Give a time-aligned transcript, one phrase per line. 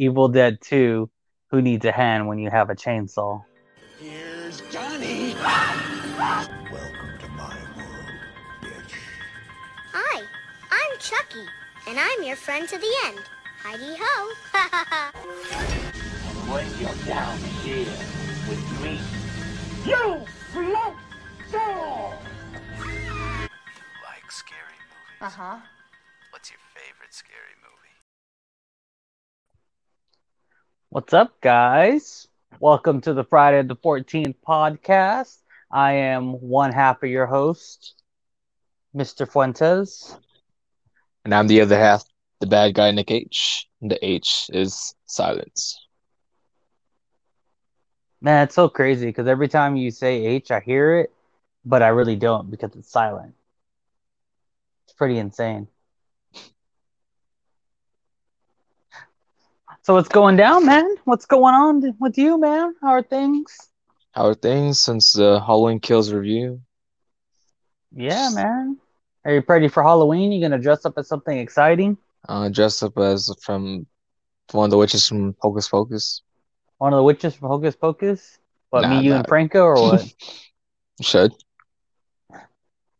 [0.00, 1.10] Evil Dead 2
[1.50, 3.42] Who Needs a Hand When You Have a Chainsaw?
[4.00, 5.34] Here's Johnny.
[5.34, 8.14] Welcome to my world,
[8.62, 8.94] bitch.
[9.92, 10.22] Hi,
[10.70, 11.44] I'm Chucky,
[11.88, 13.18] and I'm your friend to the end.
[13.64, 14.32] Heidi ho.
[16.48, 17.92] When you're down here
[18.48, 18.98] with me,
[19.84, 20.96] You float
[21.52, 22.12] down.
[24.06, 25.20] like scary movies?
[25.20, 25.58] Uh huh.
[26.30, 27.57] What's your favorite scary movie?
[30.90, 32.28] What's up, guys?
[32.60, 35.36] Welcome to the Friday the 14th podcast.
[35.70, 37.94] I am one half of your host,
[38.94, 39.26] Mr.
[39.26, 40.16] Fuentes.
[41.26, 42.04] And I'm the other half,
[42.40, 43.68] the bad guy, Nick H.
[43.82, 45.78] The H is silence.
[48.22, 51.12] Man, it's so crazy because every time you say H, I hear it,
[51.66, 53.34] but I really don't because it's silent.
[54.84, 55.68] It's pretty insane.
[59.88, 60.96] So what's going down, man?
[61.04, 62.74] What's going on with you, man?
[62.82, 63.70] How are things?
[64.12, 66.60] How are things since the Halloween Kills review?
[67.96, 68.76] Yeah, man.
[69.24, 70.30] Are you ready for Halloween?
[70.30, 71.96] You gonna dress up as something exciting?
[72.28, 73.86] Uh, dressed up as from
[74.50, 76.20] one of the witches from Hocus Pocus.
[76.76, 78.38] One of the witches from Hocus Pocus?
[78.68, 80.04] What, Nah, me, you, and Franco, or what?
[81.00, 81.32] Should.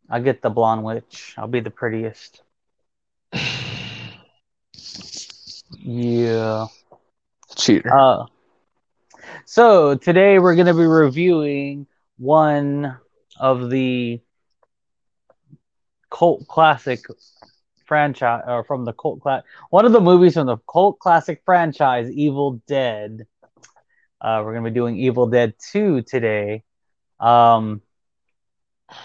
[0.09, 1.35] I'll get the blonde witch.
[1.37, 2.41] I'll be the prettiest.
[5.81, 6.65] Yeah.
[7.59, 7.93] Cheater.
[7.93, 8.25] Uh,
[9.45, 12.97] so today we're going to be reviewing one
[13.39, 14.21] of the
[16.09, 17.05] cult classic
[17.85, 22.09] franchise, or from the cult class, one of the movies from the cult classic franchise,
[22.11, 23.27] Evil Dead.
[24.21, 26.63] Uh, we're going to be doing Evil Dead 2 today.
[27.19, 27.81] Um,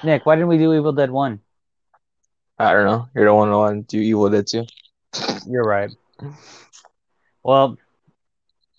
[0.03, 1.41] Nick, why didn't we do Evil Dead 1?
[2.59, 3.09] I don't know.
[3.15, 4.65] You're the one who want to do Evil Dead 2.
[5.47, 5.91] You're right.
[7.43, 7.79] Well,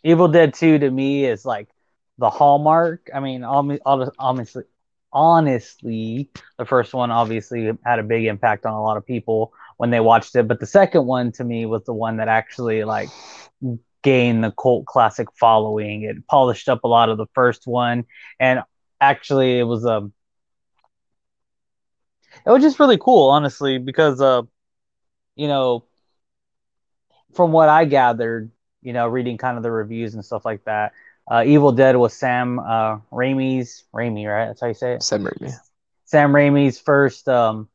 [0.06, 1.68] Evil Dead 2 to me is like
[2.20, 3.10] the hallmark.
[3.14, 4.64] I mean, obvi- obvi-
[5.12, 9.90] honestly, the first one obviously had a big impact on a lot of people when
[9.90, 13.10] they watched it, but the second one to me was the one that actually like
[14.04, 16.04] gained the cult classic following.
[16.04, 18.06] It polished up a lot of the first one,
[18.40, 18.62] and
[19.02, 20.14] actually, it was um,
[22.46, 24.44] it was just really cool, honestly, because uh,
[25.36, 25.86] you know,
[27.34, 28.52] from what I gathered,
[28.86, 30.94] you know, reading kind of the reviews and stuff like that,
[31.30, 34.46] uh, Evil Dead was Sam uh, Raimi's Raimi, right?
[34.46, 35.04] That's how you say it.
[35.04, 35.52] Sam Raimi.
[36.06, 37.68] Sam Raimi's first, um,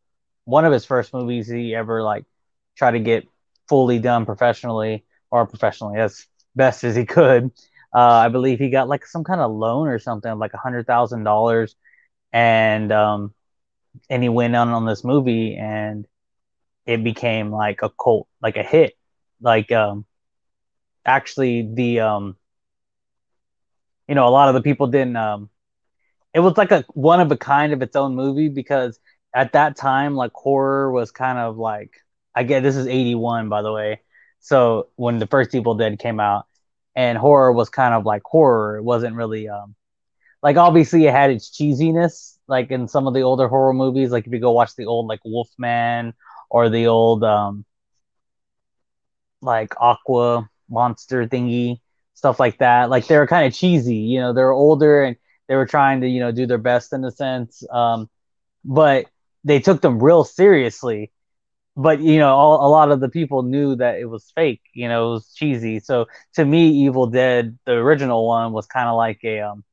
[0.44, 2.24] one of his first movies he ever like
[2.76, 3.26] tried to get
[3.68, 7.50] fully done professionally or professionally as best as he could.
[7.92, 10.86] Uh, I believe he got like some kind of loan or something, like a hundred
[10.86, 11.74] thousand dollars,
[12.32, 13.34] and um,
[14.08, 16.06] and he went on on this movie, and
[16.86, 18.94] it became like a cult, like a hit.
[19.40, 20.04] Like um,
[21.10, 22.36] actually, the um,
[24.08, 25.50] you know, a lot of the people didn't um,
[26.34, 28.98] it was like a one of a kind of its own movie because
[29.34, 31.92] at that time like horror was kind of like
[32.34, 34.02] I get this is 81 by the way.
[34.40, 36.46] So when the first Evil Dead came out
[36.96, 39.74] and horror was kind of like horror, it wasn't really um
[40.42, 44.26] like obviously it had its cheesiness like in some of the older horror movies like
[44.26, 46.14] if you go watch the old like Wolfman
[46.50, 47.64] or the old um
[49.42, 51.78] like Aqua monster thingy
[52.14, 52.90] stuff like that.
[52.90, 55.16] Like they were kind of cheesy you know they're older and
[55.48, 58.08] they were trying to you know do their best in a sense um
[58.64, 59.06] but
[59.44, 61.12] they took them real seriously.
[61.76, 64.88] But you know all, a lot of the people knew that it was fake you
[64.88, 65.80] know it was cheesy.
[65.80, 69.64] So to me evil dead the original one was kind of like a um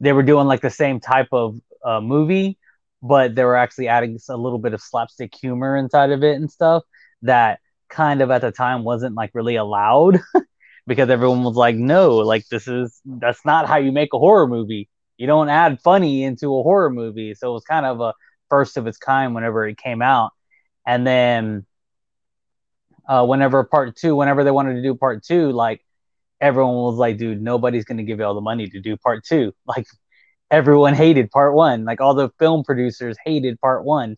[0.00, 2.58] they were doing like the same type of uh, movie
[3.02, 6.50] but they were actually adding a little bit of slapstick humor inside of it and
[6.50, 6.82] stuff
[7.22, 10.20] that kind of at the time wasn't like really allowed
[10.86, 14.46] because everyone was like no like this is that's not how you make a horror
[14.46, 14.88] movie.
[15.16, 17.34] You don't add funny into a horror movie.
[17.34, 18.14] So it was kind of a
[18.50, 20.32] first of its kind whenever it came out.
[20.86, 21.66] And then
[23.08, 25.80] uh, whenever part two whenever they wanted to do part two like
[26.40, 29.24] everyone was like dude nobody's going to give you all the money to do part
[29.24, 29.52] two.
[29.66, 29.86] Like
[30.50, 31.84] everyone hated part one.
[31.84, 34.16] Like all the film producers hated part one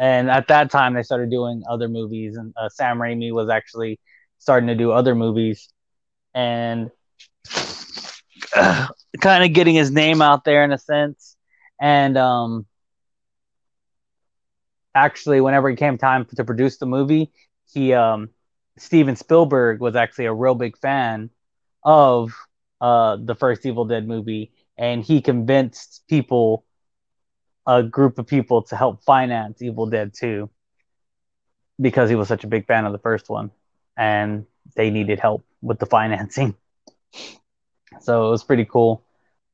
[0.00, 4.00] and at that time they started doing other movies and uh, sam raimi was actually
[4.38, 5.70] starting to do other movies
[6.34, 6.90] and
[9.20, 11.36] kind of getting his name out there in a sense.
[11.80, 12.66] And um,
[14.94, 17.32] actually, whenever it came time to produce the movie,
[17.72, 18.30] he um,
[18.78, 21.30] Steven Spielberg was actually a real big fan
[21.84, 22.32] of
[22.80, 26.64] uh, the first Evil Dead movie, and he convinced people,
[27.66, 30.50] a group of people, to help finance Evil Dead 2
[31.80, 33.50] because he was such a big fan of the first one,
[33.96, 34.46] and
[34.76, 36.54] they needed help with the financing.
[38.00, 39.02] So it was pretty cool.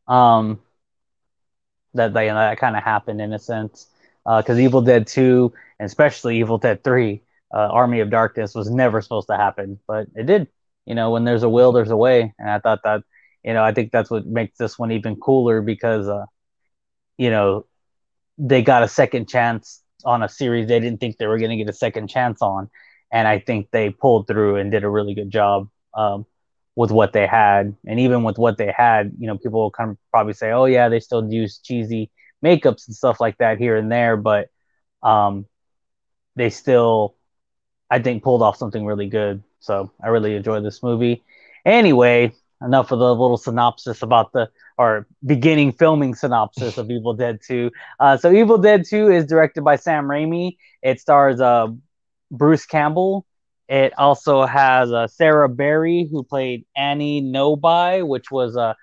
[0.09, 0.61] Um,
[1.95, 3.89] that that, that kind of happened in a sense
[4.25, 7.23] because Evil Dead Two and especially Evil Dead Three,
[7.55, 10.49] uh, Army of Darkness was never supposed to happen, but it did.
[10.85, 13.03] You know, when there's a will, there's a way, and I thought that
[13.43, 16.27] you know I think that's what makes this one even cooler because uh,
[17.19, 17.67] you know
[18.39, 21.57] they got a second chance on a series they didn't think they were going to
[21.57, 22.71] get a second chance on,
[23.13, 25.69] and I think they pulled through and did a really good job.
[25.95, 26.27] Um,
[26.77, 29.91] with what they had, and even with what they had, you know, people will kind
[29.91, 32.11] of probably say, "Oh yeah, they still use cheesy
[32.45, 34.51] makeups and stuff like that here and there," but
[35.03, 35.47] um,
[36.37, 37.17] they still,
[37.91, 39.43] I think, pulled off something really good.
[39.61, 41.25] So I really enjoyed this movie.
[41.65, 42.33] Anyway,
[42.63, 47.71] enough of the little synopsis about the or beginning filming synopsis of Evil Dead 2.
[47.99, 50.57] Uh, so Evil Dead 2 is directed by Sam Raimi.
[50.83, 51.69] It stars uh,
[52.31, 53.27] Bruce Campbell.
[53.69, 58.75] It also has uh, Sarah Berry, who played Annie Knowby, which was uh,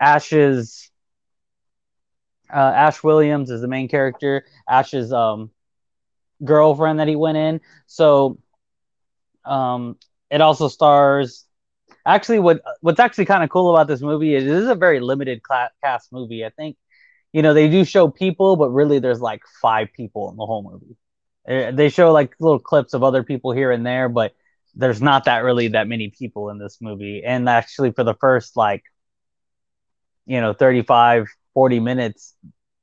[0.00, 0.90] Ash's.
[2.52, 4.44] Uh, Ash Williams is the main character.
[4.68, 5.50] Ash's um,
[6.44, 7.60] girlfriend that he went in.
[7.86, 8.38] So
[9.44, 9.96] um,
[10.30, 11.43] it also stars.
[12.06, 15.00] Actually, what what's actually kind of cool about this movie is this is a very
[15.00, 16.44] limited cla- cast movie.
[16.44, 16.76] I think,
[17.32, 20.62] you know, they do show people, but really there's like five people in the whole
[20.62, 20.96] movie.
[21.48, 24.32] Uh, They show like little clips of other people here and there, but
[24.74, 27.22] there's not that really that many people in this movie.
[27.24, 28.84] And actually, for the first like,
[30.26, 32.34] you know, 35, 40 minutes,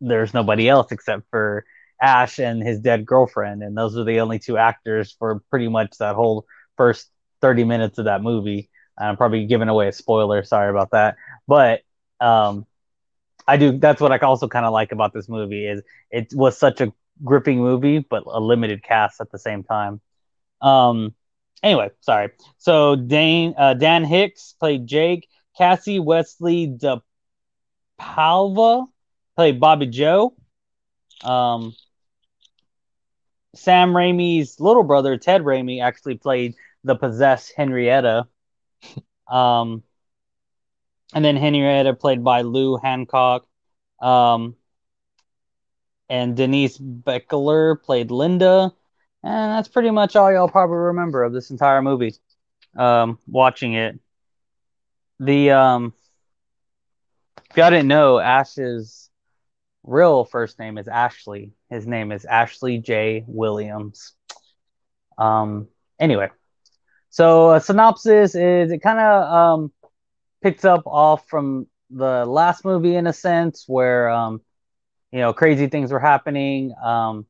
[0.01, 1.65] there's nobody else except for
[2.01, 3.63] Ash and his dead girlfriend.
[3.63, 6.45] And those are the only two actors for pretty much that whole
[6.77, 7.09] first
[7.41, 8.69] 30 minutes of that movie.
[9.01, 10.43] I'm probably giving away a spoiler.
[10.43, 11.17] Sorry about that.
[11.47, 11.81] But
[12.19, 12.65] um,
[13.47, 13.77] I do.
[13.77, 16.93] That's what I also kind of like about this movie is it was such a
[17.23, 20.01] gripping movie, but a limited cast at the same time.
[20.61, 21.15] Um,
[21.63, 22.29] anyway, sorry.
[22.57, 25.27] So Dan uh, Dan Hicks played Jake.
[25.57, 27.01] Cassie Wesley De
[27.99, 28.85] Palva
[29.35, 30.33] played Bobby Joe.
[31.23, 31.75] Um,
[33.53, 38.27] Sam Raimi's little brother Ted Raimi actually played the possessed Henrietta.
[39.31, 39.83] Um,
[41.13, 43.45] and then Henrietta played by Lou Hancock.
[44.01, 44.55] Um,
[46.09, 48.73] and Denise Bixler played Linda.
[49.23, 52.13] And that's pretty much all y'all probably remember of this entire movie.
[52.77, 53.99] Um, watching it.
[55.19, 55.93] The um
[57.49, 59.09] if y'all didn't know, Ash's
[59.83, 61.51] real first name is Ashley.
[61.69, 63.23] His name is Ashley J.
[63.27, 64.13] Williams.
[65.17, 65.67] Um
[65.99, 66.29] anyway.
[67.11, 69.73] So a synopsis is it kind of um
[70.43, 74.41] picks up off from the last movie in a sense where um
[75.11, 77.25] you know crazy things were happening um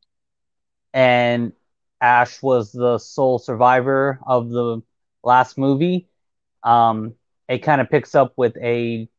[0.93, 1.53] and
[2.01, 4.81] ash was the sole survivor of the
[5.23, 6.07] last movie.
[6.63, 7.15] Um
[7.49, 9.09] it kind of picks up with a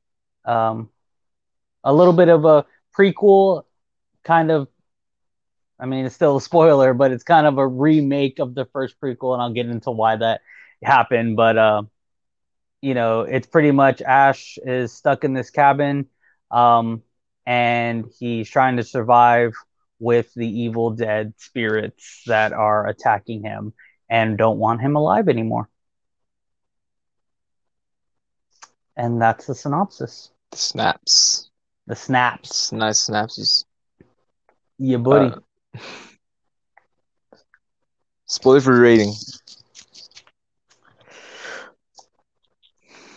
[0.45, 0.91] um
[1.85, 2.67] a little bit of a
[2.97, 3.65] prequel
[4.25, 4.69] kind of
[5.79, 9.01] i mean it's still a spoiler but it's kind of a remake of the first
[9.01, 10.41] prequel and i'll get into why that
[10.83, 11.83] happened but uh
[12.83, 16.09] you know, it's pretty much Ash is stuck in this cabin,
[16.51, 17.03] um,
[17.47, 19.55] and he's trying to survive
[20.01, 23.73] with the evil dead spirits that are attacking him
[24.11, 25.69] and don't want him alive anymore.
[28.97, 30.33] And that's the synopsis.
[30.51, 31.51] The snaps.
[31.87, 32.73] The snaps.
[32.73, 33.65] Nice snaps.
[34.79, 35.33] Yeah, buddy.
[35.33, 35.39] Uh,
[38.27, 39.13] spoiler free rating.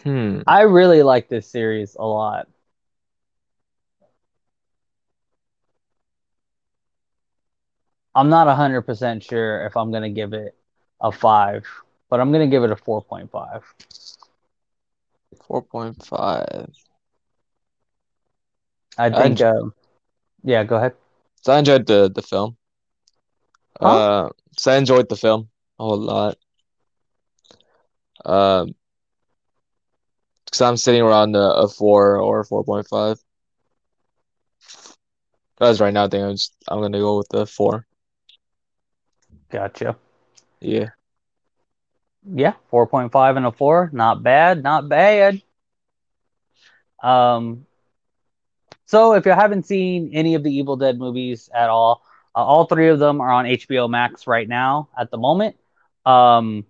[0.03, 0.41] Hmm.
[0.45, 2.47] I really like this series a lot.
[8.13, 10.55] I'm not 100% sure if I'm going to give it
[11.01, 11.65] a 5,
[12.09, 13.63] but I'm going to give it a 4.5.
[15.47, 16.69] Four point five.
[18.97, 19.63] I think, uh,
[20.43, 20.93] yeah, go ahead.
[21.45, 22.57] So I enjoyed the the film.
[23.79, 23.87] Huh?
[23.87, 26.37] Uh, so I enjoyed the film a whole lot.
[28.25, 28.73] Um,
[30.45, 33.19] because I'm sitting around a, a four or four point five.
[35.53, 37.85] Because right now, I think I'm just I'm gonna go with the four.
[39.51, 39.95] Gotcha.
[40.61, 40.89] Yeah.
[42.27, 43.91] Yeah, 4.5 and a 4.
[43.93, 45.43] Not bad, not bad.
[47.03, 47.67] Um,
[48.85, 52.03] so if you haven't seen any of the Evil Dead movies at all,
[52.35, 55.55] uh, all three of them are on HBO Max right now at the moment.
[56.05, 56.65] Um,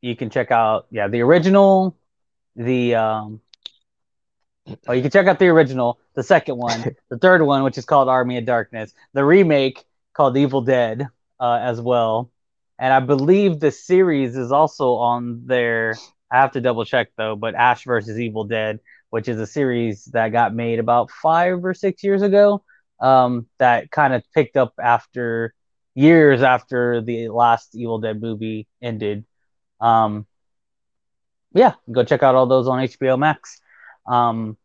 [0.00, 1.96] you can check out, yeah, the original,
[2.54, 3.40] the, um,
[4.86, 7.84] oh, you can check out the original, the second one, the third one, which is
[7.84, 11.08] called Army of Darkness, the remake called Evil Dead
[11.40, 12.30] uh, as well.
[12.78, 15.96] and I believe the series is also on there.
[16.30, 20.04] I have to double check though, but Ash versus Evil Dead, which is a series
[20.06, 22.62] that got made about five or six years ago,
[23.00, 25.54] um, that kind of picked up after
[25.94, 29.24] years after the last Evil Dead movie ended.
[29.80, 30.26] Um,
[31.52, 33.60] yeah, go check out all those on HBO Max.
[34.06, 34.56] Um,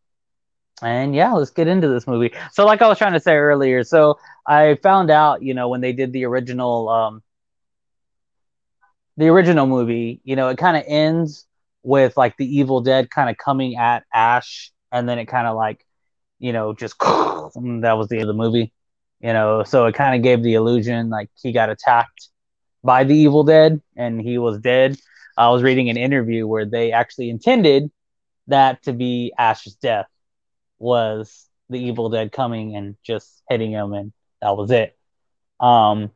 [0.82, 2.32] and yeah, let's get into this movie.
[2.52, 5.80] So, like I was trying to say earlier, so I found out, you know, when
[5.80, 7.22] they did the original, um,
[9.16, 11.46] the original movie, you know, it kind of ends
[11.82, 15.56] with like the Evil Dead kind of coming at Ash, and then it kind of
[15.56, 15.84] like,
[16.38, 18.72] you know, just that was the end of the movie,
[19.20, 19.64] you know.
[19.64, 22.28] So it kind of gave the illusion like he got attacked
[22.84, 24.96] by the Evil Dead and he was dead.
[25.36, 27.90] I was reading an interview where they actually intended
[28.48, 30.06] that to be Ash's death
[30.78, 34.96] was the Evil Dead coming and just hitting him, and that was it.
[35.60, 36.10] Um,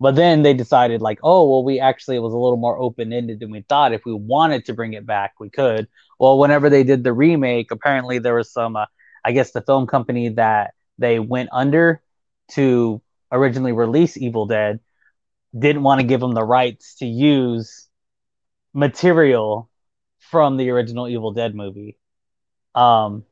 [0.00, 3.12] but then they decided, like, oh, well, we actually it was a little more open
[3.12, 3.92] ended than we thought.
[3.92, 5.88] If we wanted to bring it back, we could.
[6.18, 8.86] Well, whenever they did the remake, apparently there was some, uh,
[9.24, 12.02] I guess, the film company that they went under
[12.52, 14.80] to originally release Evil Dead
[15.56, 17.88] didn't want to give them the rights to use
[18.72, 19.70] material
[20.18, 21.96] from the original Evil Dead movie.
[22.74, 23.24] Um,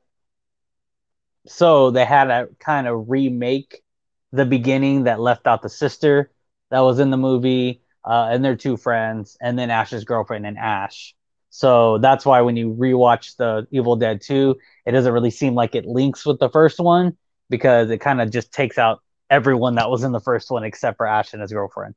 [1.46, 3.82] so they had to kind of remake
[4.30, 6.30] the beginning that left out the sister
[6.72, 10.58] that was in the movie uh, and their two friends, and then Ash's girlfriend and
[10.58, 11.14] Ash.
[11.50, 15.74] So that's why when you rewatch the Evil Dead 2, it doesn't really seem like
[15.74, 17.16] it links with the first one
[17.50, 20.96] because it kind of just takes out everyone that was in the first one except
[20.96, 21.94] for Ash and his girlfriend.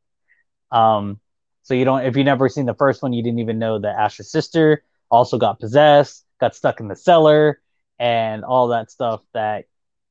[0.72, 1.22] Um,
[1.64, 3.98] so you don't, if you never seen the first one, you didn't even know that
[3.98, 7.62] Ash's sister also got possessed, got stuck in the cellar,
[7.98, 9.66] and all that stuff that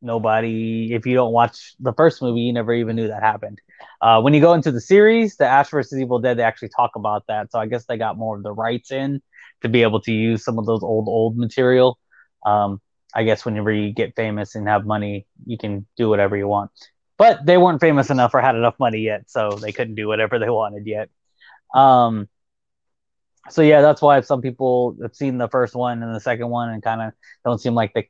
[0.05, 3.61] nobody, if you don't watch the first movie, you never even knew that happened.
[4.01, 6.93] Uh, when you go into the series, the Ash versus Evil Dead, they actually talk
[6.97, 7.51] about that.
[7.51, 9.23] So I guess they got more of the rights in
[9.63, 11.99] to be able to use some of those old, old material.
[12.45, 12.81] Um,
[13.15, 16.71] I guess whenever you get famous and have money, you can do whatever you want.
[17.17, 20.39] But they weren't famous enough or had enough money yet, so they couldn't do whatever
[20.39, 21.11] they wanted yet.
[21.75, 22.29] Um,
[23.51, 26.71] so yeah, that's why some people have seen the first one and the second one
[26.71, 27.13] and kind of
[27.45, 28.09] don't seem like they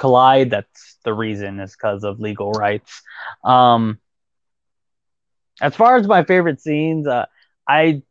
[0.00, 0.50] collide.
[0.50, 3.02] That's the reason is because of legal rights.
[3.44, 4.00] Um,
[5.60, 7.26] as far as my favorite scenes, uh,
[7.68, 8.02] I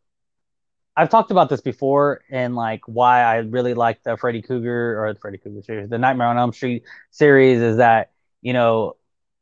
[0.95, 5.13] I've talked about this before and like why I really like the Freddy Krueger or
[5.13, 8.95] the Freddy Krueger series, the Nightmare on Elm Street series is that you know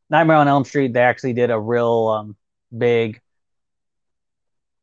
[0.09, 2.35] Nightmare on Elm Street they actually did a real um,
[2.75, 3.21] big.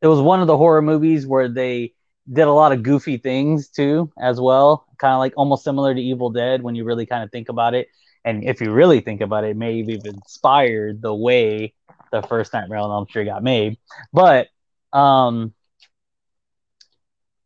[0.03, 1.94] It was one of the horror movies where they
[2.31, 6.01] did a lot of goofy things too, as well, kind of like almost similar to
[6.01, 7.89] Evil Dead when you really kind of think about it.
[8.25, 11.75] And if you really think about it, it may have even inspired the way
[12.11, 13.77] the first Nightmare on Elm Street got made.
[14.13, 14.49] But
[14.93, 15.53] um,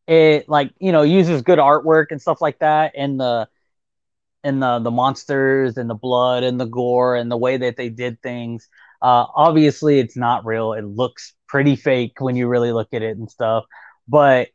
[0.06, 3.48] it like you know uses good artwork and stuff like that, and the
[4.44, 7.88] and the the monsters and the blood and the gore and the way that they
[7.88, 8.68] did things.
[9.02, 10.72] Uh, obviously, it's not real.
[10.72, 13.64] It looks pretty fake when you really look at it and stuff,
[14.06, 14.48] but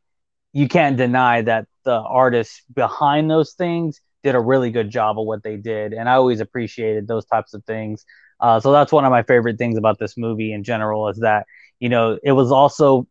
[0.54, 5.26] you can't deny that the artists behind those things did a really good job of
[5.26, 8.06] what they did, and I always appreciated those types of things.
[8.40, 11.46] Uh, so that's one of my favorite things about this movie in general is that
[11.80, 13.08] you know it was also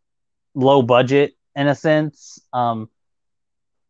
[0.55, 2.89] low budget in a sense, um,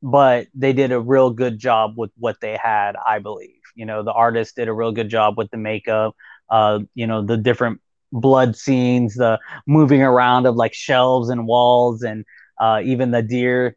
[0.03, 2.97] but they did a real good job with what they had.
[3.07, 6.17] I believe you know the artists did a real good job with the makeup,
[6.51, 7.81] uh, you know the different
[8.13, 12.25] blood scenes, the moving around of like shelves and walls, and
[12.63, 13.77] uh, even the deer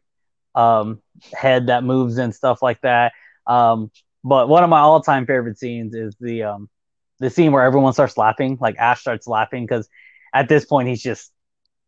[0.54, 1.02] um,
[1.34, 3.12] head that moves and stuff like that.
[3.46, 3.90] Um,
[4.24, 6.70] but one of my all-time favorite scenes is the um,
[7.20, 9.88] the scene where everyone starts laughing, like Ash starts laughing because
[10.34, 11.32] at this point he's just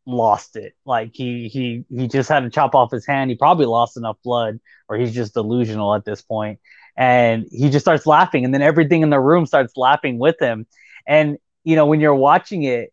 [0.07, 0.75] lost it.
[0.85, 3.31] Like he he he just had to chop off his hand.
[3.31, 6.61] He probably lost enough blood, or he's just delusional at this point.
[6.97, 10.67] And he just starts laughing, and then everything in the room starts laughing with him.
[11.07, 12.93] And you know, when you're watching it,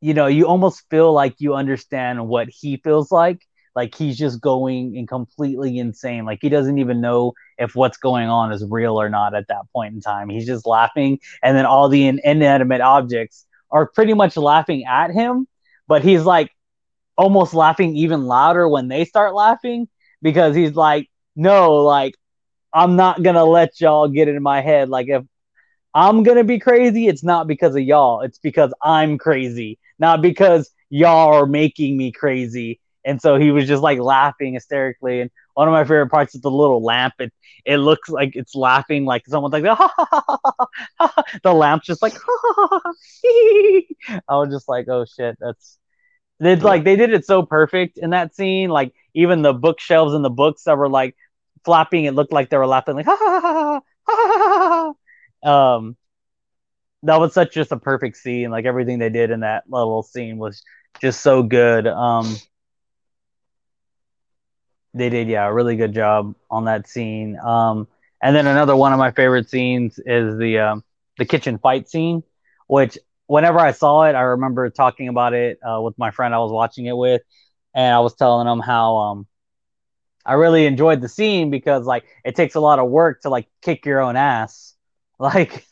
[0.00, 3.42] you know, you almost feel like you understand what he feels like
[3.74, 6.24] like he's just going and completely insane.
[6.24, 9.70] Like he doesn't even know if what's going on is real or not at that
[9.72, 10.28] point in time.
[10.28, 15.46] He's just laughing, and then all the inanimate objects are pretty much laughing at him,
[15.86, 16.50] but he's like
[17.16, 19.88] almost laughing even louder when they start laughing
[20.22, 22.14] because he's like, no, like
[22.74, 24.88] I'm not gonna let y'all get in my head.
[24.88, 25.24] Like if
[25.94, 30.70] I'm gonna be crazy, it's not because of y'all, it's because I'm crazy, not because
[30.90, 35.22] y'all are making me crazy and so he was just like laughing hysterically.
[35.22, 37.14] And one of my favorite parts is the little lamp.
[37.18, 37.32] It
[37.64, 39.62] it looks like it's laughing, like someone's like
[41.42, 42.14] the lamp's just like.
[44.28, 45.78] I was just like, oh shit, that's.
[46.40, 48.68] It's like they did it so perfect in that scene.
[48.68, 51.16] Like even the bookshelves and the books that were like
[51.64, 53.06] flapping, it looked like they were laughing like
[55.42, 55.96] um
[57.04, 58.50] that was such just a perfect scene.
[58.50, 60.62] Like everything they did in that little scene was
[61.00, 61.86] just so good.
[61.86, 62.36] Um,
[64.94, 67.38] they did, yeah, a really good job on that scene.
[67.38, 67.86] Um,
[68.22, 70.84] and then another one of my favorite scenes is the um,
[71.18, 72.22] the kitchen fight scene,
[72.66, 76.38] which whenever I saw it, I remember talking about it uh, with my friend I
[76.38, 77.22] was watching it with,
[77.74, 79.26] and I was telling him how um,
[80.24, 83.48] I really enjoyed the scene because like it takes a lot of work to like
[83.62, 84.74] kick your own ass,
[85.18, 85.66] like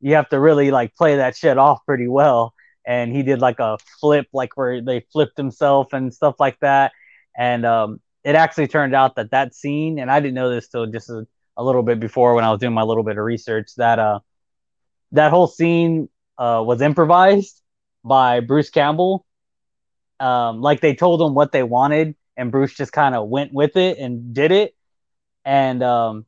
[0.00, 2.54] you have to really like play that shit off pretty well.
[2.86, 6.92] And he did like a flip, like where they flipped himself and stuff like that.
[7.36, 10.86] And um, it actually turned out that that scene, and I didn't know this till
[10.86, 11.26] just a,
[11.56, 14.20] a, little bit before when I was doing my little bit of research, that uh,
[15.12, 17.60] that whole scene uh, was improvised
[18.04, 19.26] by Bruce Campbell.
[20.18, 23.76] Um, like they told him what they wanted, and Bruce just kind of went with
[23.76, 24.74] it and did it.
[25.44, 26.26] And um,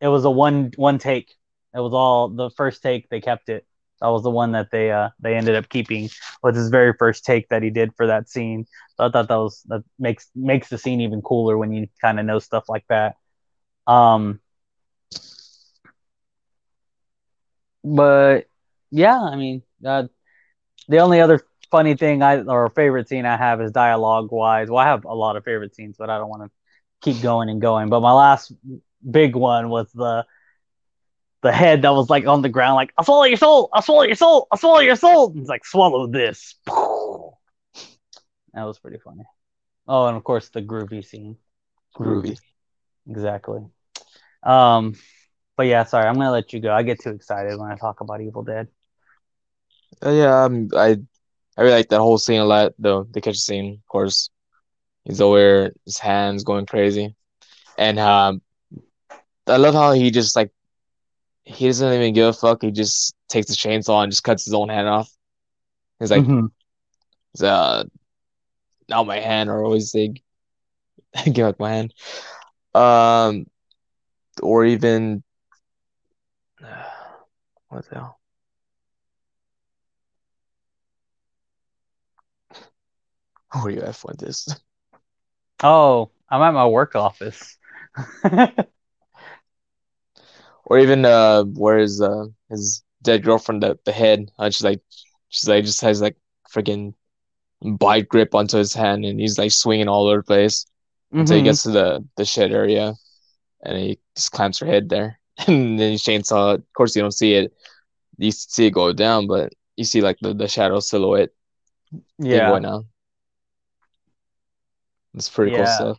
[0.00, 1.34] it was a one one take
[1.78, 3.10] it was all the first take.
[3.10, 3.66] They kept it.
[4.02, 6.10] That was the one that they uh they ended up keeping
[6.42, 8.66] was his very first take that he did for that scene.
[8.96, 12.20] So I thought that was that makes makes the scene even cooler when you kind
[12.20, 13.16] of know stuff like that.
[13.86, 14.40] Um,
[17.84, 18.46] but
[18.90, 20.04] yeah, I mean, uh,
[20.88, 24.68] the only other funny thing I or favorite scene I have is dialogue wise.
[24.70, 26.50] Well, I have a lot of favorite scenes, but I don't want to
[27.02, 27.90] keep going and going.
[27.90, 28.52] But my last
[29.10, 30.24] big one was the
[31.42, 34.02] the head that was like on the ground, like, I'll swallow your soul, I'll swallow
[34.02, 35.30] your soul, I'll swallow your soul.
[35.30, 36.54] And it's like, swallow this.
[38.54, 39.24] That was pretty funny.
[39.86, 41.36] Oh, and of course the groovy scene.
[41.96, 42.38] Groovy.
[43.08, 43.60] Exactly.
[44.42, 44.94] Um,
[45.56, 46.72] but yeah, sorry, I'm gonna let you go.
[46.72, 48.68] I get too excited when I talk about Evil Dead.
[50.04, 50.98] Uh, yeah, um, I
[51.56, 52.74] I really like that whole scene a lot.
[52.78, 54.30] The the kitchen scene, of course.
[55.04, 57.16] He's over his hands going crazy,
[57.78, 58.42] and um,
[59.46, 60.52] I love how he just like
[61.48, 62.62] he doesn't even give a fuck.
[62.62, 65.10] He just takes the chainsaw and just cuts his own hand off.
[65.98, 66.50] He's like, Mhm.
[67.32, 67.84] "It's, uh,
[68.88, 70.14] not my hand, or always say,
[71.32, 71.94] give up my hand.
[72.74, 73.46] Um,
[74.42, 75.22] or even,
[77.68, 78.20] what the hell?
[83.52, 84.48] Where are you at for this?
[85.60, 87.58] Oh, I'm at my work office.
[90.68, 94.30] Or even uh, where is uh his dead girlfriend the the head?
[94.38, 94.82] Uh, she's like,
[95.30, 96.16] she's like just has like
[96.52, 96.94] freaking
[97.62, 100.66] bite grip onto his hand, and he's like swinging all over the place
[101.18, 101.44] until he Mhm.
[101.44, 102.94] gets to the the shed area,
[103.64, 106.54] and he just clamps her head there, and then he chainsaw.
[106.54, 106.60] It.
[106.60, 107.52] Of course, you don't see it.
[108.18, 111.30] You see it go down, but you see like the, the shadow silhouette
[112.18, 112.50] yeah.
[112.50, 112.88] going down.
[115.14, 115.98] It's pretty cool stuff.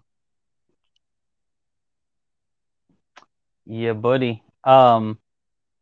[3.65, 4.43] Yeah, buddy.
[4.63, 5.19] Um,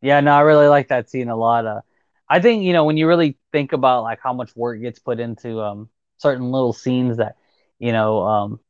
[0.02, 1.66] yeah, no, I really like that scene a lot.
[1.66, 1.82] Uh,
[2.28, 5.20] I think you know when you really think about like how much work gets put
[5.20, 7.36] into um certain little scenes that
[7.80, 8.60] you know um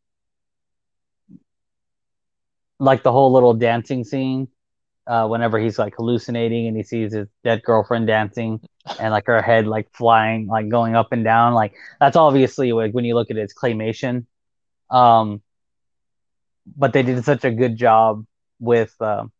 [2.78, 4.48] like the whole little dancing scene
[5.06, 8.60] uh whenever he's like hallucinating and he sees his dead girlfriend dancing
[9.00, 12.92] and like her head like flying like going up and down like that's obviously like
[12.92, 14.26] when you look at it, it's claymation
[14.90, 15.42] um
[16.76, 18.24] but they did such a good job
[18.60, 19.32] with um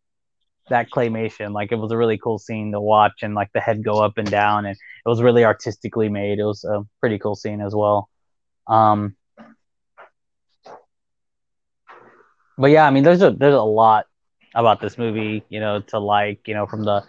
[0.71, 1.53] that claymation.
[1.53, 4.19] Like it was a really cool scene to watch, and like the head go up
[4.19, 6.39] and down, and it was really artistically made.
[6.39, 8.09] It was a pretty cool scene as well.
[8.67, 9.17] Um,
[12.59, 14.07] but yeah, I mean, there's a there's a lot
[14.55, 17.05] about this movie, you know, to like, you know, from the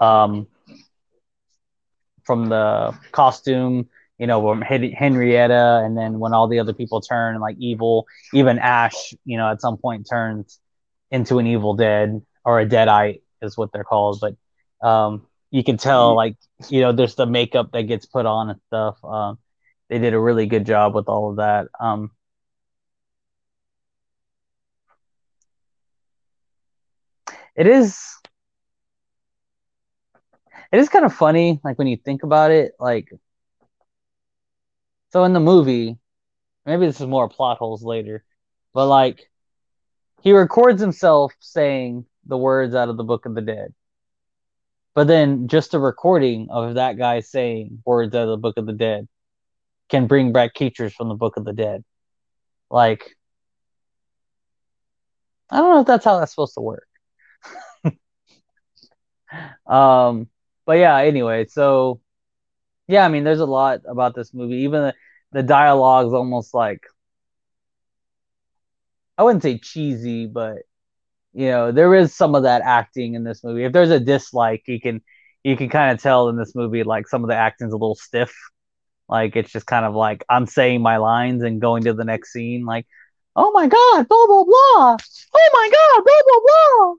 [0.00, 0.46] um
[2.24, 7.40] from the costume, you know, from Henrietta, and then when all the other people turn
[7.40, 10.60] like evil, even Ash, you know, at some point turns
[11.10, 14.22] into an evil dead or a deadite is what they're called.
[14.22, 16.36] But um, you can tell, like,
[16.70, 19.04] you know, there's the makeup that gets put on and stuff.
[19.04, 19.38] Um,
[19.90, 21.66] they did a really good job with all of that.
[21.78, 22.10] Um,
[27.54, 28.00] it is
[30.72, 33.12] it is kind of funny like when you think about it like
[35.10, 35.98] so in the movie
[36.64, 38.24] maybe this is more plot holes later
[38.74, 39.28] but like
[40.22, 43.74] he records himself saying the words out of the book of the dead
[44.94, 48.66] but then just a recording of that guy saying words out of the book of
[48.66, 49.08] the dead
[49.90, 51.84] can bring back creatures from the book of the dead
[52.70, 53.16] Like,
[55.50, 56.86] I don't know if that's how that's supposed to work.
[59.66, 60.28] um,
[60.66, 62.00] but yeah, anyway, so
[62.88, 64.58] yeah, I mean, there's a lot about this movie.
[64.58, 64.94] Even the,
[65.32, 66.82] the dialogue's almost like
[69.18, 70.62] I wouldn't say cheesy, but
[71.32, 73.64] you know, there is some of that acting in this movie.
[73.64, 75.02] If there's a dislike, you can
[75.44, 77.94] you can kind of tell in this movie like some of the acting's a little
[77.94, 78.34] stiff.
[79.08, 82.32] Like it's just kind of like I'm saying my lines and going to the next
[82.32, 82.64] scene.
[82.64, 82.86] Like,
[83.36, 84.96] oh my god, blah blah blah.
[85.34, 86.94] Oh my god, blah blah blah.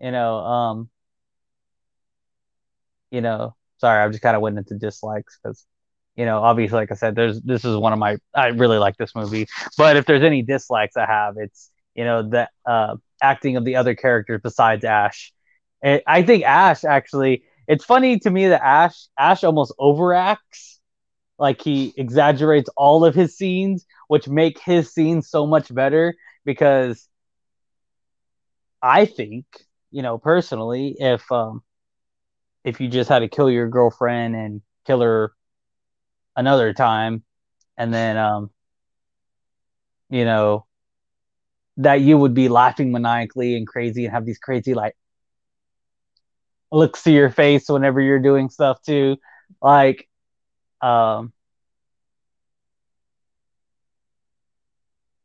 [0.00, 0.90] You know, um,
[3.10, 5.64] you know, sorry, I just kind of went into dislikes because,
[6.16, 8.96] you know, obviously, like I said, there's this is one of my I really like
[8.96, 9.46] this movie.
[9.76, 13.76] But if there's any dislikes I have, it's you know that uh, acting of the
[13.76, 15.32] other characters besides Ash.
[15.82, 17.44] It, I think Ash actually.
[17.68, 20.78] It's funny to me that Ash Ash almost overacts,
[21.38, 27.08] like he exaggerates all of his scenes, which make his scenes so much better because
[28.82, 29.46] I think,
[29.90, 31.62] you know, personally, if um
[32.64, 35.32] if you just had to kill your girlfriend and kill her
[36.36, 37.22] another time
[37.76, 38.50] and then um
[40.10, 40.66] you know
[41.78, 44.94] that you would be laughing maniacally and crazy and have these crazy like
[46.72, 49.16] looks to your face whenever you're doing stuff too
[49.62, 50.08] like
[50.82, 51.32] um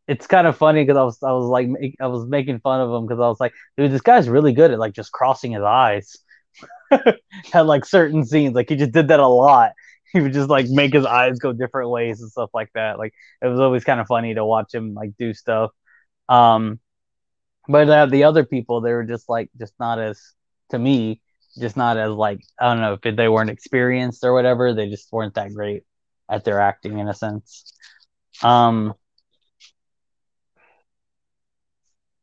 [0.08, 1.68] it's kind of funny because I was I was like
[2.02, 4.72] I was making fun of him because I was like, dude, this guy's really good
[4.72, 6.18] at like just crossing his eyes.
[7.54, 9.72] Had like certain scenes, like he just did that a lot.
[10.14, 13.00] He would just like make his eyes go different ways and stuff like that.
[13.00, 15.72] Like it was always kind of funny to watch him like do stuff.
[16.32, 16.80] Um,
[17.68, 20.20] but uh, the other people, they were just like just not as
[20.72, 21.22] to me,
[21.60, 24.74] just not as like I don't know if they weren't experienced or whatever.
[24.74, 25.84] They just weren't that great
[26.30, 27.74] at their acting in a sense.
[28.44, 28.94] Um,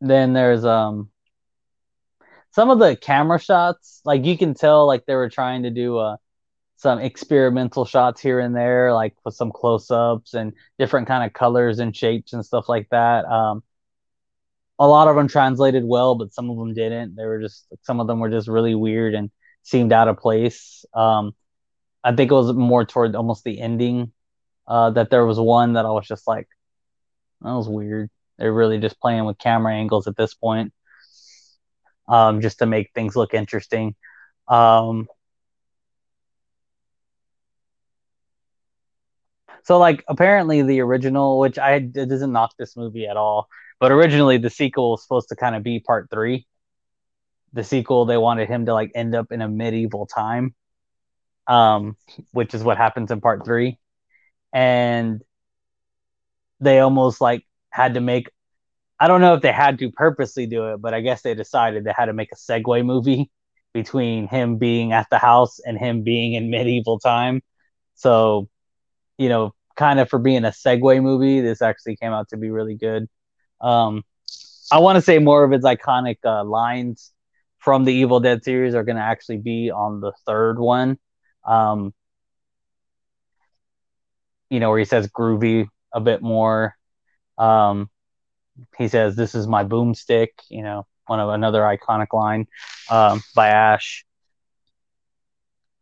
[0.01, 1.11] then there's um
[2.51, 5.99] some of the camera shots like you can tell like they were trying to do
[5.99, 6.17] uh
[6.77, 11.81] some experimental shots here and there like with some close-ups and different kind of colors
[11.81, 13.63] and shapes and stuff like that um
[14.79, 17.17] a lot of them translated well but some of them didn't.
[17.17, 19.31] They were just some of them were just really weird and
[19.63, 20.85] seemed out of place.
[20.95, 21.35] Um
[22.05, 24.13] i think it was more toward almost the ending
[24.69, 26.49] uh that there was one that i was just like
[27.43, 28.11] that was weird.
[28.39, 30.73] They're really just playing with camera angles at this point,
[32.09, 33.95] um, just to make things look interesting.
[34.49, 35.09] Um,
[39.65, 43.49] so, like, apparently the original, which I it doesn't knock this movie at all,
[43.81, 46.47] but originally the sequel was supposed to kind of be part three.
[47.53, 50.55] The sequel, they wanted him to like end up in a medieval time,
[51.47, 51.97] um,
[52.33, 53.79] which is what happens in part three,
[54.53, 55.23] and
[56.61, 58.31] they almost like had to make
[59.01, 61.85] I don't know if they had to purposely do it, but I guess they decided
[61.85, 63.31] they had to make a segue movie
[63.73, 67.43] between him being at the house and him being in medieval time.
[67.95, 68.49] So,
[69.19, 72.51] you know, kind of for being a segue movie, this actually came out to be
[72.51, 73.09] really good.
[73.61, 74.05] Um,
[74.71, 77.13] I want to say more of its iconic uh, lines
[77.59, 80.99] from the Evil Dead series are going to actually be on the third one.
[81.47, 81.95] Um,
[84.51, 86.75] you know, where he says groovy a bit more.
[87.37, 87.91] Um,
[88.77, 92.47] he says, "This is my boomstick." You know, one of another iconic line
[92.91, 94.05] um, by Ash.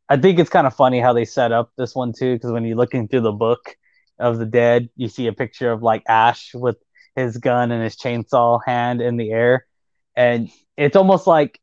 [0.09, 2.65] I think it's kind of funny how they set up this one too, because when
[2.65, 3.77] you're looking through the book
[4.19, 6.77] of the dead, you see a picture of like Ash with
[7.17, 9.67] his gun and his chainsaw hand in the air,
[10.15, 11.61] and it's almost like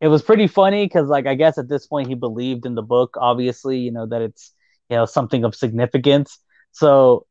[0.00, 2.82] it was pretty funny because like I guess at this point he believed in the
[2.82, 4.52] book, obviously, you know that it's
[4.88, 6.38] you know something of significance.
[6.72, 7.26] So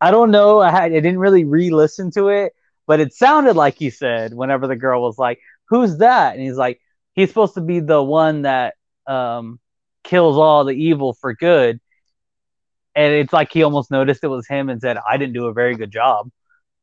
[0.00, 0.60] I don't know.
[0.60, 2.52] I, had, I didn't really re-listen to it,
[2.86, 6.56] but it sounded like he said whenever the girl was like, "Who's that?" and he's
[6.56, 6.80] like,
[7.14, 8.74] "He's supposed to be the one that
[9.06, 9.60] um,
[10.04, 11.80] kills all the evil for good."
[12.96, 15.52] And it's like he almost noticed it was him and said, "I didn't do a
[15.52, 16.30] very good job."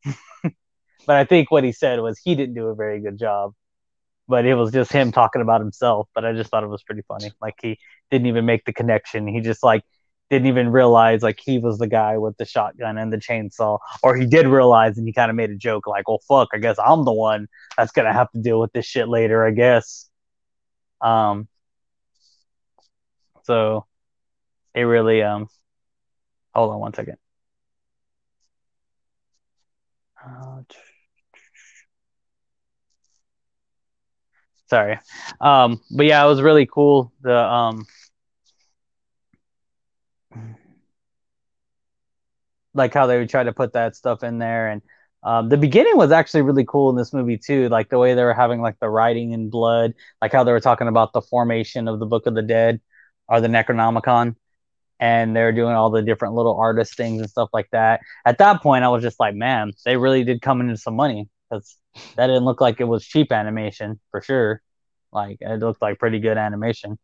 [0.43, 3.53] but I think what he said was he didn't do a very good job.
[4.27, 6.07] But it was just him talking about himself.
[6.13, 7.31] But I just thought it was pretty funny.
[7.41, 7.79] Like he
[8.11, 9.27] didn't even make the connection.
[9.27, 9.83] He just like
[10.29, 14.15] didn't even realize like he was the guy with the shotgun and the chainsaw, or
[14.15, 16.77] he did realize and he kind of made a joke like, "Well, fuck, I guess
[16.83, 20.09] I'm the one that's gonna have to deal with this shit later." I guess.
[21.01, 21.47] Um.
[23.43, 23.85] So,
[24.73, 25.49] it really um.
[26.55, 27.17] Hold on one second.
[30.25, 30.61] Uh,
[34.69, 34.99] sorry,
[35.41, 37.11] um, but yeah, it was really cool.
[37.21, 37.85] The um
[42.73, 44.81] like how they would try to put that stuff in there and
[45.23, 48.23] um, the beginning was actually really cool in this movie too like the way they
[48.23, 51.87] were having like the writing in blood like how they were talking about the formation
[51.87, 52.81] of the book of the dead
[53.27, 54.35] or the necronomicon
[55.03, 57.99] and they're doing all the different little artist things and stuff like that.
[58.25, 61.27] At that point i was just like man they really did come into some money
[61.49, 61.77] because
[62.15, 64.61] that didn't look like it was cheap animation for sure.
[65.11, 66.97] Like it looked like pretty good animation.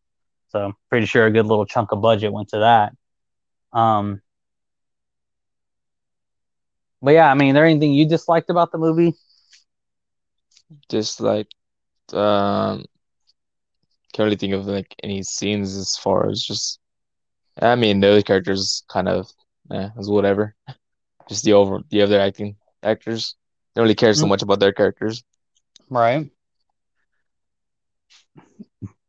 [0.48, 3.78] So pretty sure a good little chunk of budget went to that.
[3.78, 4.22] Um
[7.02, 9.14] but yeah, I mean, there anything you disliked about the movie?
[10.88, 11.48] Just like
[12.14, 12.86] um
[14.14, 16.80] can't really think of like any scenes as far as just
[17.60, 19.30] I mean those characters kind of
[19.72, 20.54] eh, was whatever.
[21.28, 23.36] Just the over the other acting actors.
[23.74, 24.28] Don't really care so Mm.
[24.28, 25.22] much about their characters.
[25.90, 26.30] Right.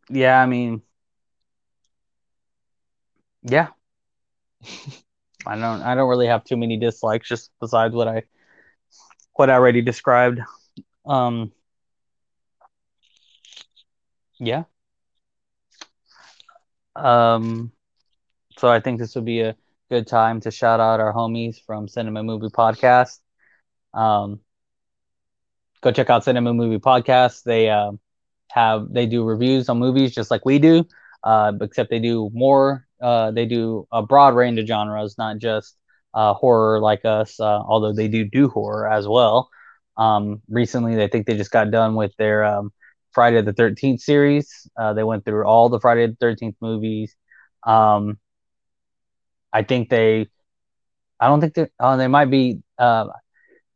[0.10, 0.82] Yeah, I mean,
[3.44, 3.70] yeah.
[5.46, 8.24] I don't I don't really have too many dislikes just besides what I
[9.34, 10.40] what I already described.
[11.06, 11.52] Um
[14.40, 14.64] yeah.
[16.96, 17.72] Um
[18.62, 19.56] so I think this would be a
[19.90, 23.20] good time to shout out our homies from Cinema Movie Podcast.
[23.94, 24.42] Um
[25.82, 27.44] go check out Cinema Movie Podcast.
[27.44, 28.00] They um
[28.52, 30.86] have they do reviews on movies just like we do,
[31.24, 32.88] uh, except they do more.
[33.02, 35.78] Uh, they do a broad range of genres, not just
[36.14, 37.40] uh, horror like us.
[37.40, 39.50] Uh, although they do do horror as well.
[39.98, 42.72] Um, recently, I think they just got done with their um,
[43.14, 44.70] Friday the Thirteenth series.
[44.80, 47.16] Uh, they went through all the Friday the Thirteenth movies.
[47.66, 48.18] Um,
[49.54, 50.28] I think they.
[51.20, 51.68] I don't think they.
[51.80, 52.62] Oh, they might be.
[52.78, 53.08] Uh,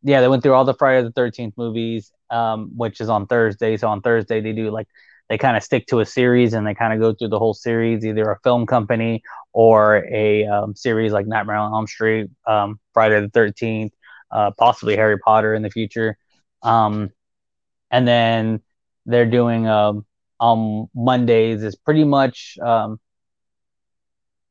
[0.04, 3.78] yeah, they went through all the Friday the Thirteenth movies, um, which is on Thursday.
[3.78, 4.88] So on Thursday they do like
[5.30, 7.54] they kind of stick to a series and they kind of go through the whole
[7.54, 12.80] series, either a film company or a um, series like Nightmare on Elm Street, um,
[12.94, 13.94] Friday the Thirteenth,
[14.32, 16.18] uh, possibly Harry Potter in the future,
[16.62, 17.10] um,
[17.92, 18.62] and then
[19.06, 20.06] they're doing um,
[20.40, 22.58] on Mondays is pretty much.
[22.62, 23.00] Um,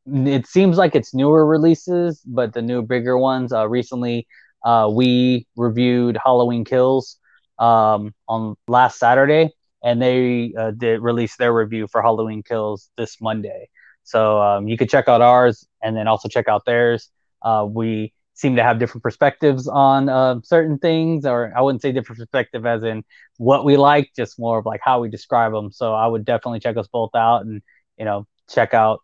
[0.06, 3.52] it seems like it's newer releases, but the new bigger ones.
[3.52, 4.26] Uh, recently,
[4.64, 7.18] uh, we reviewed Halloween Kills
[7.58, 9.50] um, on last Saturday,
[9.82, 13.68] and they uh, did release their review for Halloween Kills this Monday.
[14.02, 17.10] So um, you could check out ours, and then also check out theirs.
[17.42, 21.92] Uh, we seem to have different perspectives on uh, certain things, or I wouldn't say
[21.92, 23.04] different perspective as in
[23.38, 25.70] what we like, just more of like how we describe them.
[25.70, 27.62] So I would definitely check us both out, and
[27.96, 29.00] you know, check out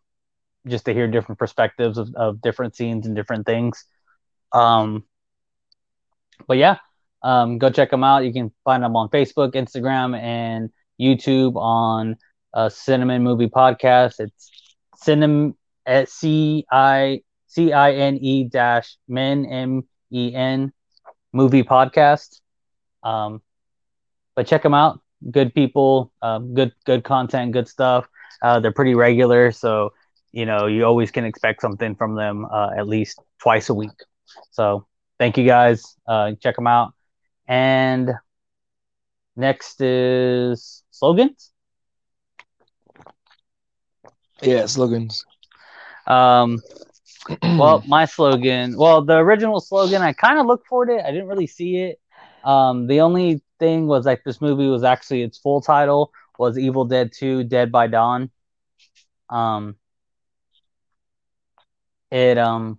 [0.66, 3.84] just to hear different perspectives of, of different scenes and different things.
[4.52, 5.04] Um,
[6.46, 6.78] but yeah,
[7.22, 8.24] um, go check them out.
[8.24, 10.70] You can find them on Facebook, Instagram, and
[11.00, 12.16] YouTube on
[12.54, 14.20] uh, Cine-Men Movie Podcast.
[14.20, 14.50] It's
[15.02, 15.54] Cine-Men
[15.86, 20.72] at C I C I N E dash Men M E N
[21.32, 22.40] Movie Podcast.
[23.02, 23.42] Um,
[24.34, 25.00] but check them out.
[25.30, 28.08] Good people, um, good good content, good stuff.
[28.42, 29.92] Uh, they're pretty regular, so
[30.32, 33.98] you know you always can expect something from them uh, at least twice a week.
[34.50, 34.86] So
[35.18, 35.96] thank you guys.
[36.06, 36.94] Uh, check them out.
[37.46, 38.12] And
[39.36, 41.50] next is slogans.
[44.42, 45.24] Yeah, slogans.
[46.06, 46.60] Um,
[47.42, 51.04] well, my slogan, well, the original slogan, I kind of looked for it.
[51.04, 52.00] I didn't really see it.
[52.42, 56.86] Um, the only thing was like this movie was actually its full title was Evil
[56.86, 58.30] Dead 2 Dead by Dawn.
[59.28, 59.76] Um,
[62.10, 62.78] it, um,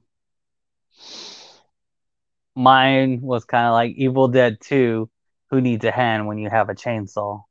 [2.56, 5.10] mine was kind of like Evil Dead 2
[5.50, 7.44] Who Needs a Hand When You Have a Chainsaw?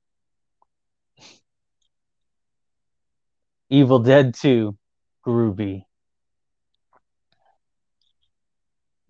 [3.71, 4.77] Evil Dead 2
[5.27, 5.85] Groovy.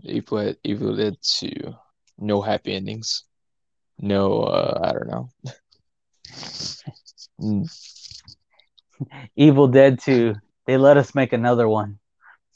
[0.03, 1.75] Evil Dead, Evil Dead 2.
[2.19, 3.25] No happy endings.
[3.99, 5.29] No, uh, I don't know.
[7.41, 7.67] Mm,
[9.35, 10.35] Evil Dead 2.
[10.67, 12.00] They let us make another one.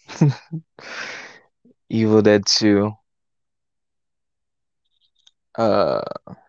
[1.89, 2.93] Evil Dead 2.
[5.57, 6.03] Uh,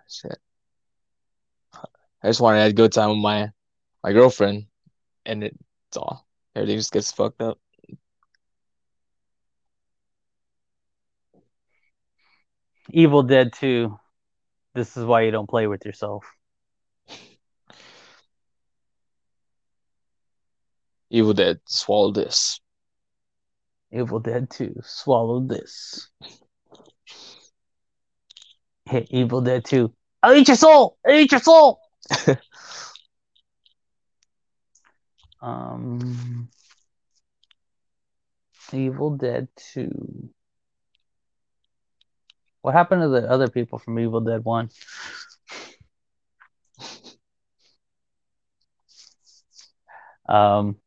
[0.10, 0.38] shit.
[1.74, 3.52] I just wanted to have a good time with my
[4.04, 4.66] my girlfriend,
[5.26, 7.60] and it's all everything just gets fucked up.
[12.92, 13.98] Evil Dead 2.
[14.74, 16.26] This is why you don't play with yourself.
[21.10, 22.60] Evil Dead, swallow this.
[23.96, 24.82] Evil Dead 2.
[24.84, 26.10] Swallow this.
[28.90, 29.92] Hit Evil Dead 2.
[30.22, 30.98] I'll eat your soul!
[31.06, 31.80] I'll eat your soul!
[35.42, 36.50] um,
[38.74, 40.30] Evil Dead 2.
[42.62, 44.70] What happened to the other people from Evil Dead One?
[50.28, 50.78] Um,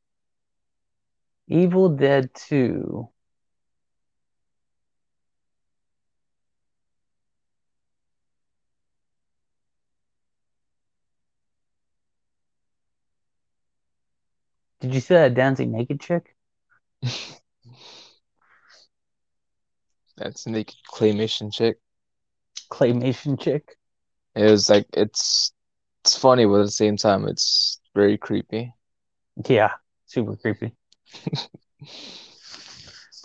[1.49, 3.09] Evil Dead Two.
[14.81, 16.35] Did you see that dancing naked chick?
[20.17, 21.79] That's naked claymation chick.
[22.71, 23.77] Claymation chick.
[24.35, 25.53] It was like it's
[26.05, 28.75] it's funny, but at the same time, it's very creepy.
[29.49, 29.75] Yeah,
[30.07, 30.78] super creepy.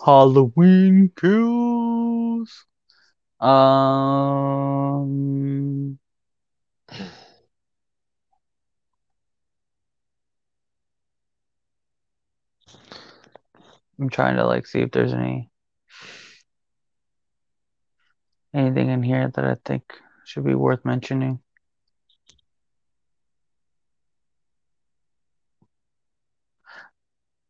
[0.04, 2.66] Halloween kills.
[3.40, 5.04] Um.
[13.98, 15.50] I'm trying to like see if there's any
[18.54, 19.82] anything in here that I think
[20.24, 21.40] should be worth mentioning.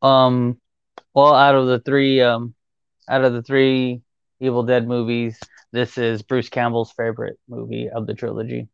[0.04, 0.60] Um,
[1.14, 2.54] well, out of the three, um,
[3.08, 4.02] out of the three
[4.38, 5.40] Evil Dead movies,
[5.72, 8.68] this is Bruce Campbell's favorite movie of the trilogy.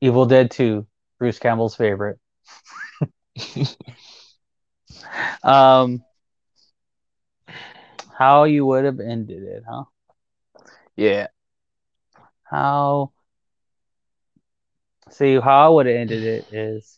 [0.00, 0.86] Evil Dead 2,
[1.18, 2.20] Bruce Campbell's favorite.
[5.42, 6.04] um,
[8.16, 9.84] how you would have ended it, huh?
[10.94, 11.26] Yeah.
[12.44, 13.10] How?
[15.10, 16.97] See, how I would have ended it is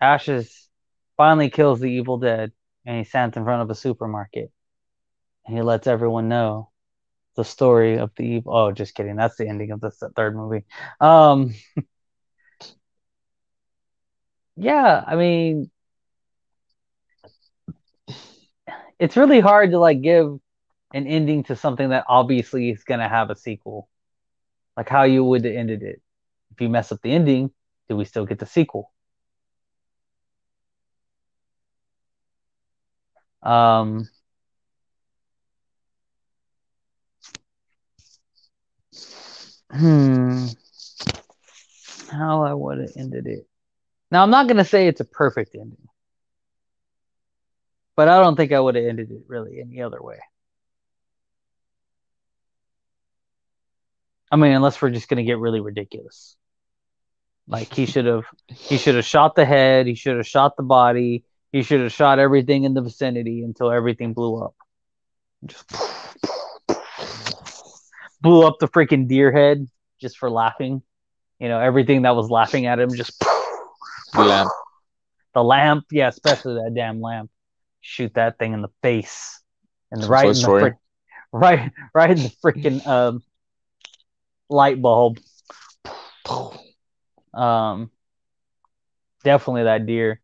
[0.00, 0.68] Ashes
[1.16, 2.52] finally kills the evil dead
[2.86, 4.50] and he stands in front of a supermarket
[5.46, 6.70] and he lets everyone know
[7.36, 8.56] the story of the evil.
[8.56, 9.16] Oh, just kidding.
[9.16, 10.64] That's the ending of the th- third movie.
[11.00, 11.54] Um,
[14.56, 15.70] yeah, I mean,
[18.98, 20.38] it's really hard to like give
[20.94, 23.88] an ending to something that obviously is going to have a sequel.
[24.76, 26.02] Like how you would have ended it.
[26.52, 27.50] If you mess up the ending,
[27.88, 28.92] do we still get the sequel?
[33.42, 34.08] Um,
[39.70, 40.46] hmm.
[42.10, 43.46] How I would have ended it.
[44.10, 45.88] Now, I'm not going to say it's a perfect ending,
[47.96, 50.18] but I don't think I would have ended it really any other way.
[54.30, 56.36] I mean, unless we're just going to get really ridiculous.
[57.48, 59.86] Like he should have, he should have shot the head.
[59.86, 61.24] He should have shot the body.
[61.52, 64.54] He should have shot everything in the vicinity until everything blew up.
[65.46, 65.70] Just
[68.20, 69.66] blew up the freaking deer head
[70.00, 70.82] just for laughing.
[71.38, 73.18] You know, everything that was laughing at him just
[74.12, 74.50] The lamp.
[75.34, 77.30] the lamp, yeah, especially that damn lamp.
[77.80, 79.40] Shoot that thing in the face,
[79.90, 80.74] and right in the frick,
[81.32, 83.22] right, right in the freaking um,
[84.50, 85.18] light bulb.
[87.32, 87.90] Um,
[89.24, 90.20] definitely that deer.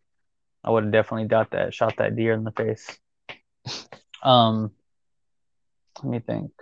[0.66, 2.98] I would have definitely got that, shot that deer in the face.
[4.22, 4.72] Um,
[6.02, 6.52] let me think.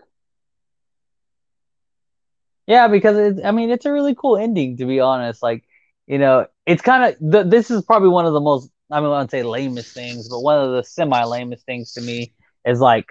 [2.66, 5.42] Yeah, because it's, I mean, it's a really cool ending, to be honest.
[5.42, 5.64] Like,
[6.06, 9.06] you know, it's kind of, th- this is probably one of the most, I mean,
[9.06, 12.80] I wouldn't say lamest things, but one of the semi lamest things to me is
[12.80, 13.08] like,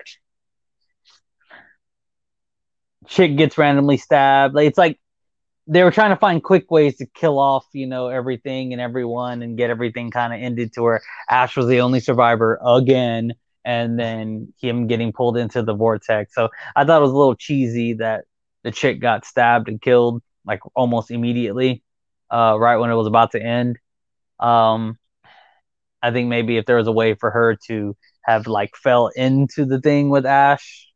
[3.07, 4.55] chick gets randomly stabbed.
[4.55, 4.99] Like, it's like
[5.67, 9.41] they were trying to find quick ways to kill off, you know, everything and everyone
[9.41, 13.97] and get everything kind of ended to where Ash was the only survivor again, and
[13.97, 16.35] then him getting pulled into the vortex.
[16.35, 18.25] So I thought it was a little cheesy that
[18.63, 21.81] the chick got stabbed and killed like almost immediately,
[22.29, 23.79] uh, right when it was about to end.
[24.39, 24.97] Um,
[26.01, 29.65] I think maybe if there was a way for her to have like fell into
[29.65, 30.89] the thing with Ash,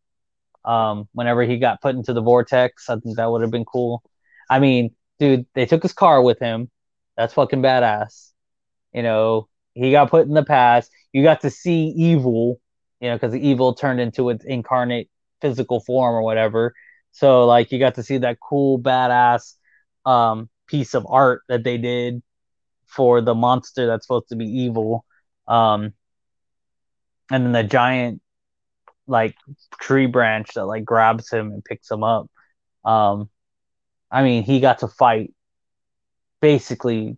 [0.65, 4.03] um, whenever he got put into the vortex, I think that would have been cool.
[4.49, 6.69] I mean, dude, they took his car with him.
[7.15, 8.31] That's fucking badass.
[8.93, 10.91] You know, he got put in the past.
[11.13, 12.59] You got to see evil,
[12.99, 15.09] you know, because the evil turned into its incarnate
[15.41, 16.73] physical form or whatever.
[17.11, 19.55] So, like, you got to see that cool, badass
[20.05, 22.21] um, piece of art that they did
[22.85, 25.03] for the monster that's supposed to be evil.
[25.47, 25.93] Um,
[27.31, 28.21] and then the giant,
[29.07, 29.35] like,
[29.79, 32.29] tree branch that, like, grabs him and picks him up.
[32.85, 33.29] Um,
[34.11, 35.33] I mean, he got to fight
[36.41, 37.17] basically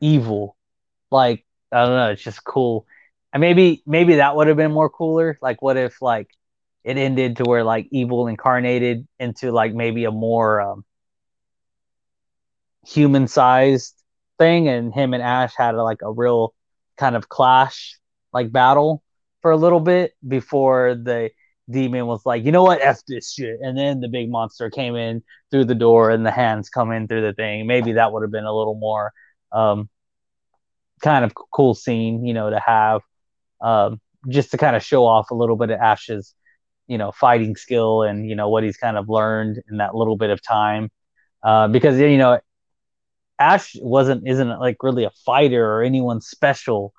[0.00, 0.56] evil.
[1.10, 2.86] Like, I don't know, it's just cool.
[3.32, 5.38] And maybe maybe that would have been more cooler.
[5.42, 6.28] Like what if like
[6.84, 10.84] it ended to where like evil incarnated into like maybe a more um,
[12.86, 13.94] human sized
[14.38, 16.54] thing and him and Ash had like a real
[16.96, 17.98] kind of clash
[18.32, 19.02] like battle.
[19.42, 21.30] for a little bit before the
[21.70, 24.96] demon was like, you know what, f this shit, and then the big monster came
[24.96, 27.66] in through the door and the hands come in through the thing.
[27.66, 29.12] Maybe that would have been a little more
[29.52, 29.88] um,
[31.02, 33.02] kind of cool scene, you know, to have
[33.60, 36.34] um, just to kind of show off a little bit of Ash's,
[36.86, 40.16] you know, fighting skill and you know what he's kind of learned in that little
[40.16, 40.90] bit of time.
[41.42, 42.40] Uh, because you know,
[43.38, 46.92] Ash wasn't isn't like really a fighter or anyone special.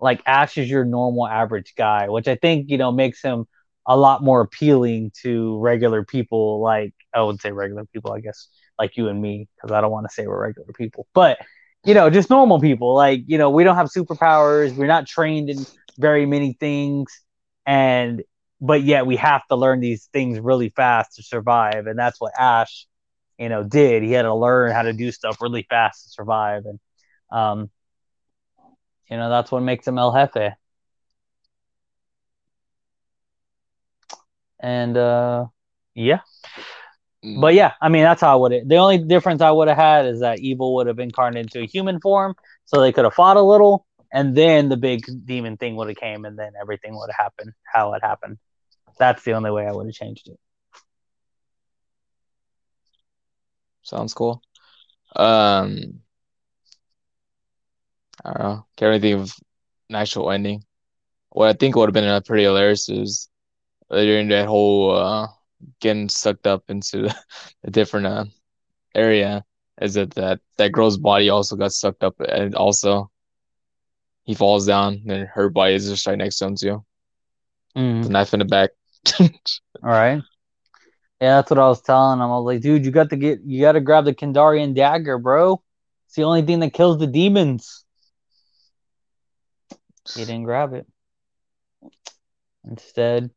[0.00, 3.46] Like Ash is your normal average guy, which I think you know makes him
[3.86, 6.60] a lot more appealing to regular people.
[6.60, 9.90] Like I would say regular people, I guess, like you and me, because I don't
[9.90, 11.38] want to say we're regular people, but
[11.84, 12.94] you know, just normal people.
[12.94, 14.74] Like you know, we don't have superpowers.
[14.74, 15.66] We're not trained in
[15.98, 17.12] very many things,
[17.66, 18.22] and
[18.60, 22.32] but yet we have to learn these things really fast to survive, and that's what
[22.38, 22.86] Ash,
[23.38, 24.02] you know, did.
[24.02, 26.80] He had to learn how to do stuff really fast to survive, and
[27.30, 27.70] um,
[29.10, 30.54] you know, that's what makes him El Jefe.
[34.60, 35.46] And uh,
[35.94, 36.20] yeah,
[37.40, 38.52] but yeah, I mean that's how I would.
[38.52, 41.46] have The only difference I would have had is that evil would have been incarnated
[41.46, 42.34] into a human form,
[42.64, 45.96] so they could have fought a little, and then the big demon thing would have
[45.96, 48.38] came, and then everything would have happened how it happened.
[48.98, 50.38] That's the only way I would have changed it.
[53.82, 54.42] Sounds cool.
[55.16, 56.00] Um,
[58.24, 58.66] I don't know.
[58.76, 59.34] Can't really think of
[59.90, 60.64] an actual ending.
[61.30, 63.28] What I think would have been a pretty hilarious is
[64.02, 65.28] during that whole uh,
[65.80, 67.14] getting sucked up into
[67.64, 68.24] a different uh,
[68.94, 69.44] area.
[69.80, 73.10] Is it that that girl's body also got sucked up, and also
[74.24, 76.84] he falls down, and her body is just right next to him too.
[77.76, 78.04] Mm.
[78.04, 78.70] The knife in the back.
[79.20, 79.28] All
[79.82, 80.22] right.
[81.20, 82.22] Yeah, that's what I was telling him.
[82.22, 85.18] I was like, dude, you got to get, you got to grab the Kandarian dagger,
[85.18, 85.62] bro.
[86.06, 87.84] It's the only thing that kills the demons.
[90.14, 90.86] He didn't grab it.
[92.68, 93.30] Instead,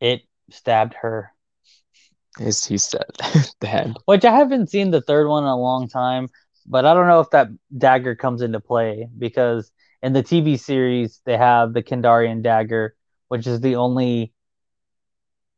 [0.00, 1.32] it stabbed her.
[2.40, 3.04] Is he said
[3.60, 3.98] the hand?
[4.04, 6.28] Which I haven't seen the third one in a long time,
[6.66, 9.70] but I don't know if that dagger comes into play because
[10.02, 12.94] in the TV series they have the Kandarian dagger,
[13.28, 14.32] which is the only,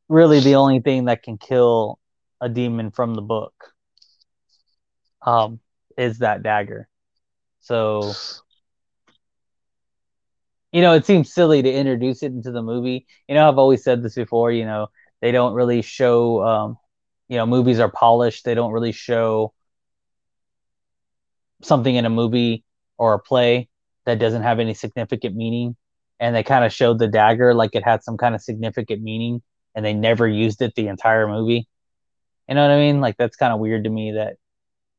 [0.08, 1.98] really the only thing that can kill
[2.40, 3.52] a demon from the book.
[5.22, 5.60] Um,
[5.98, 6.88] is that dagger.
[7.60, 8.14] So,
[10.72, 13.06] you know, it seems silly to introduce it into the movie.
[13.28, 14.52] You know, I've always said this before.
[14.52, 14.88] You know,
[15.20, 16.42] they don't really show.
[16.44, 16.78] Um,
[17.28, 18.44] you know, movies are polished.
[18.44, 19.52] They don't really show
[21.62, 22.64] something in a movie
[22.98, 23.68] or a play
[24.06, 25.76] that doesn't have any significant meaning.
[26.18, 29.42] And they kind of showed the dagger like it had some kind of significant meaning,
[29.74, 31.66] and they never used it the entire movie.
[32.48, 33.00] You know what I mean?
[33.00, 34.36] Like that's kind of weird to me that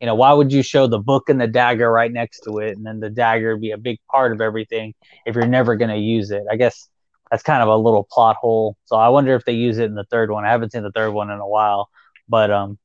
[0.02, 2.76] you know, why would you show the book and the dagger right next to it
[2.76, 4.95] and then the dagger be a big part of everything
[5.28, 6.43] if you're never going to use it?
[6.52, 6.89] I guess
[7.30, 8.76] that's kind of a little plot hole.
[8.86, 10.43] So I wonder if they use it in the third one.
[10.43, 11.89] I haven't seen the third one in a while,
[12.28, 12.80] but um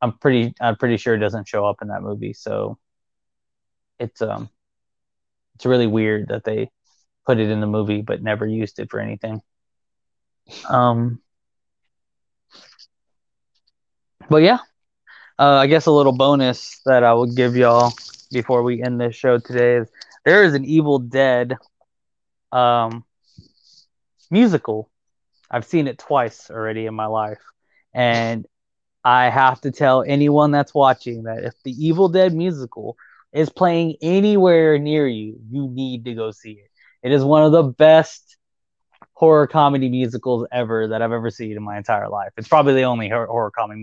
[0.00, 2.32] I'm pretty I'm pretty sure it doesn't show up in that movie.
[2.32, 2.78] So
[3.98, 4.48] it's um
[5.54, 6.70] it's really weird that they
[7.26, 9.42] put it in the movie but never used it for anything.
[10.68, 11.20] Um
[14.30, 14.58] but yeah,
[15.38, 17.92] uh, I guess a little bonus that I will give y'all
[18.32, 19.88] before we end this show today is
[20.24, 21.56] there is an Evil Dead
[22.52, 23.04] um,
[24.30, 24.90] musical.
[25.50, 27.42] I've seen it twice already in my life,
[27.92, 28.46] and
[29.04, 32.96] I have to tell anyone that's watching that if the Evil Dead musical
[33.32, 36.70] is playing anywhere near you, you need to go see it.
[37.02, 38.36] It is one of the best
[39.12, 42.30] horror comedy musicals ever that I've ever seen in my entire life.
[42.36, 43.80] It's probably the only horror, horror comedy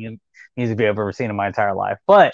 [0.57, 2.33] music video I've ever seen in my entire life, but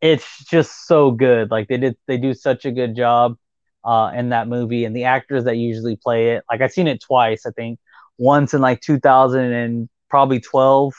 [0.00, 1.50] it's just so good.
[1.50, 3.36] Like they did, they do such a good job
[3.84, 6.44] uh, in that movie, and the actors that usually play it.
[6.50, 7.78] Like I've seen it twice, I think,
[8.18, 10.94] once in like 2000 and probably 12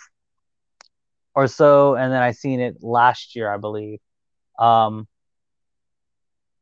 [1.36, 4.00] or so, and then I seen it last year, I believe.
[4.58, 5.08] Um,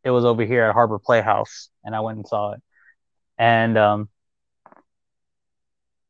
[0.04, 2.62] it was over here at Harbor Playhouse, and I went and saw it.
[3.38, 4.10] And um,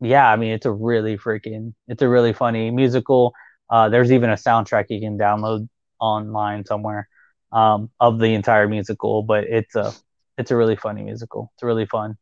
[0.01, 3.33] yeah, I mean, it's a really freaking, it's a really funny musical.
[3.69, 5.67] Uh, there's even a soundtrack you can download
[5.99, 7.07] online somewhere
[7.51, 9.93] um, of the entire musical, but it's a,
[10.37, 11.51] it's a really funny musical.
[11.55, 12.17] It's really fun.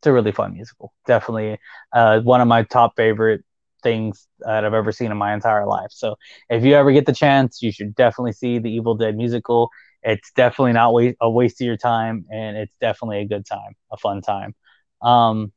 [0.00, 0.92] It's a really fun musical.
[1.06, 1.58] Definitely
[1.92, 3.42] uh, one of my top favorite
[3.82, 5.90] things that I've ever seen in my entire life.
[5.90, 6.16] So
[6.48, 9.70] if you ever get the chance, you should definitely see the Evil Dead musical.
[10.02, 13.74] It's definitely not wa- a waste of your time, and it's definitely a good time,
[13.92, 14.54] a fun time.
[15.02, 15.52] Um,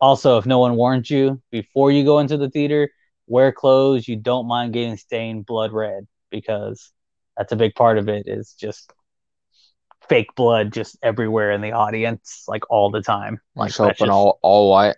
[0.00, 2.90] also, if no one warned you before you go into the theater,
[3.26, 6.92] wear clothes you don't mind getting stained blood red because
[7.36, 8.26] that's a big part of it.
[8.26, 8.92] Is just
[10.08, 13.40] fake blood just everywhere in the audience, like all the time.
[13.54, 14.96] Like show up that's in just- all all white.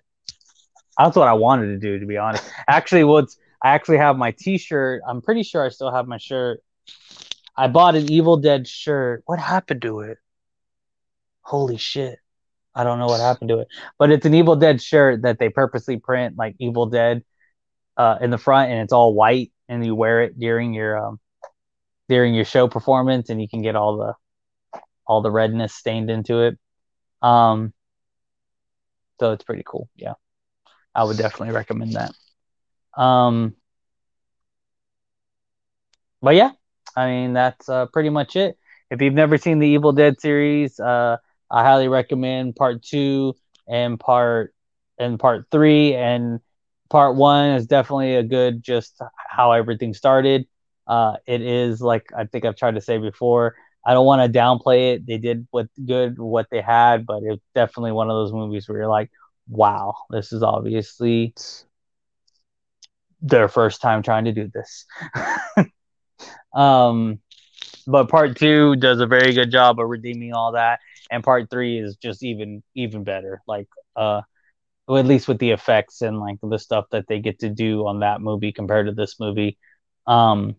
[0.99, 2.45] that's what I wanted to do, to be honest.
[2.69, 5.03] Actually, what's I actually have my T-shirt.
[5.07, 6.61] I'm pretty sure I still have my shirt.
[7.57, 9.23] I bought an Evil Dead shirt.
[9.27, 10.19] What happened to it?
[11.43, 12.19] Holy shit!
[12.79, 13.69] I don't know what happened to it,
[13.99, 17.25] but it's an Evil Dead shirt that they purposely print like Evil Dead
[17.97, 21.21] uh, in the front, and it's all white, and you wear it during your um,
[22.09, 26.43] during your show performance, and you can get all the all the redness stained into
[26.43, 26.59] it.
[27.21, 27.73] Um,
[29.19, 29.89] so it's pretty cool.
[29.97, 30.15] Yeah.
[30.95, 32.13] I would definitely recommend that.
[33.01, 33.55] Um,
[36.21, 36.51] but yeah,
[36.97, 38.59] I mean that's uh, pretty much it.
[38.91, 41.19] If you've never seen the Evil Dead series, uh,
[41.51, 43.35] I highly recommend part two
[43.67, 44.55] and part
[44.99, 45.95] and part three.
[45.95, 46.41] And
[46.91, 50.47] part one is definitely a good just how everything started.
[50.87, 53.57] Uh, it is like I think I've tried to say before.
[53.85, 55.07] I don't want to downplay it.
[55.07, 58.79] They did what good what they had, but it's definitely one of those movies where
[58.79, 59.11] you're like,
[59.49, 61.35] wow, this is obviously
[63.21, 64.87] their first time trying to do this.
[66.55, 67.21] um,
[67.87, 70.81] but part two does a very good job of redeeming all that,
[71.11, 73.43] and part three is just even even better.
[73.47, 74.23] Like, uh,
[74.87, 77.87] well, at least with the effects and like the stuff that they get to do
[77.87, 79.59] on that movie compared to this movie.
[80.07, 80.57] Um,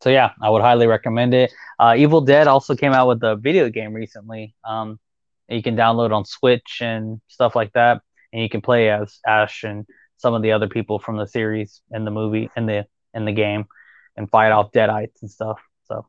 [0.00, 1.52] so yeah, I would highly recommend it.
[1.78, 4.54] Uh, Evil Dead also came out with a video game recently.
[4.64, 5.00] Um,
[5.48, 8.02] you can download on Switch and stuff like that,
[8.32, 9.86] and you can play as Ash and
[10.18, 13.32] some of the other people from the series in the movie in the in the
[13.32, 13.66] game,
[14.16, 15.58] and fight off Deadites and stuff.
[15.84, 16.06] So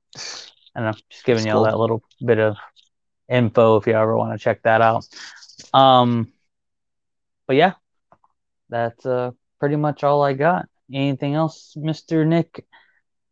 [0.76, 2.58] I don't know, just giving That's you all that little bit of
[3.30, 5.08] info if you ever want to check that out.
[5.74, 6.32] Um,
[7.48, 7.74] but yeah,
[8.70, 10.68] that's uh pretty much all I got.
[10.92, 12.66] Anything else, Mister Nick,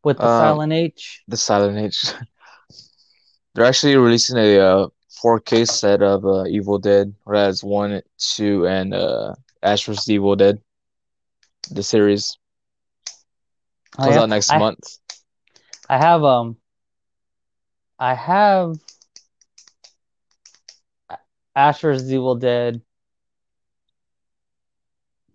[0.03, 1.23] with the Um, silent H?
[1.27, 1.99] The Silent Age.
[3.55, 4.87] They're actually releasing a uh,
[5.23, 9.33] 4K set of uh, Evil Dead, or as one, two, and uh,
[9.63, 10.07] Ash vs.
[10.09, 10.61] Evil Dead.
[11.71, 12.37] The series
[13.97, 14.21] Oh, comes yeah.
[14.21, 14.99] out next I- month.
[15.89, 16.57] I have um
[17.97, 18.75] I have
[21.57, 22.13] Ash vs.
[22.13, 22.81] Evil Dead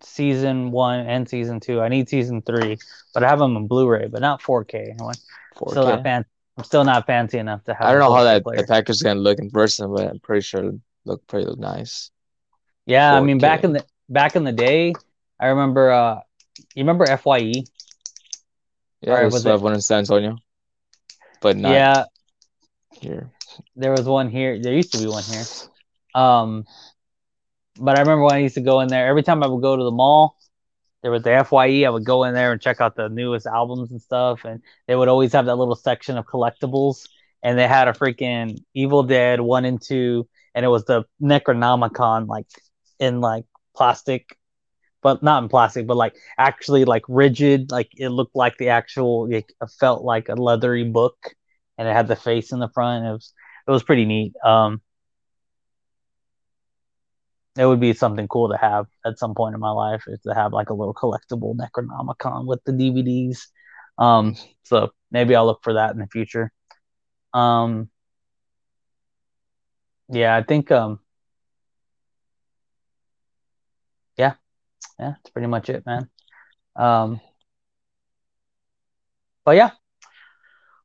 [0.01, 1.81] season one and season two.
[1.81, 2.77] I need season three,
[3.13, 4.95] but I have them in Blu-ray, but not 4K.
[4.99, 5.13] I'm
[5.67, 6.03] still not 4K.
[6.03, 6.25] fan.
[6.57, 7.87] I'm still not fancy enough to have.
[7.87, 8.61] I don't know how that player.
[8.61, 12.11] the package is gonna look in person, but I'm pretty sure it'll look pretty nice.
[12.85, 14.93] Yeah, I mean back in the back in the day,
[15.39, 15.91] I remember.
[15.91, 16.21] uh
[16.75, 17.63] You remember FYE?
[19.01, 20.37] Yeah, there's was uh, one in San Antonio,
[21.41, 22.05] but not Yeah,
[22.91, 23.31] here.
[23.75, 24.61] there was one here.
[24.61, 25.43] There used to be one here.
[26.15, 26.65] Um,
[27.79, 29.07] but I remember when I used to go in there.
[29.07, 30.37] Every time I would go to the mall,
[31.01, 31.85] there was the FYE.
[31.85, 34.95] I would go in there and check out the newest albums and stuff, and they
[34.95, 37.07] would always have that little section of collectibles.
[37.43, 42.27] And they had a freaking Evil Dead one and two, and it was the Necronomicon
[42.27, 42.47] like
[42.99, 43.45] in like
[43.75, 44.37] plastic,
[45.01, 47.71] but not in plastic, but like actually like rigid.
[47.71, 49.27] Like it looked like the actual.
[49.31, 51.17] It felt like a leathery book,
[51.77, 53.05] and it had the face in the front.
[53.05, 53.33] It was
[53.67, 54.33] it was pretty neat.
[54.45, 54.81] Um,
[57.57, 60.33] it would be something cool to have at some point in my life is to
[60.33, 63.47] have like a little collectible Necronomicon with the DVDs.
[63.97, 66.51] Um, so maybe I'll look for that in the future.
[67.33, 67.89] Um,
[70.09, 70.99] yeah, I think um,
[74.17, 74.33] yeah,
[74.99, 76.09] yeah, that's pretty much it, man.
[76.75, 77.21] Um,
[79.45, 79.71] but yeah,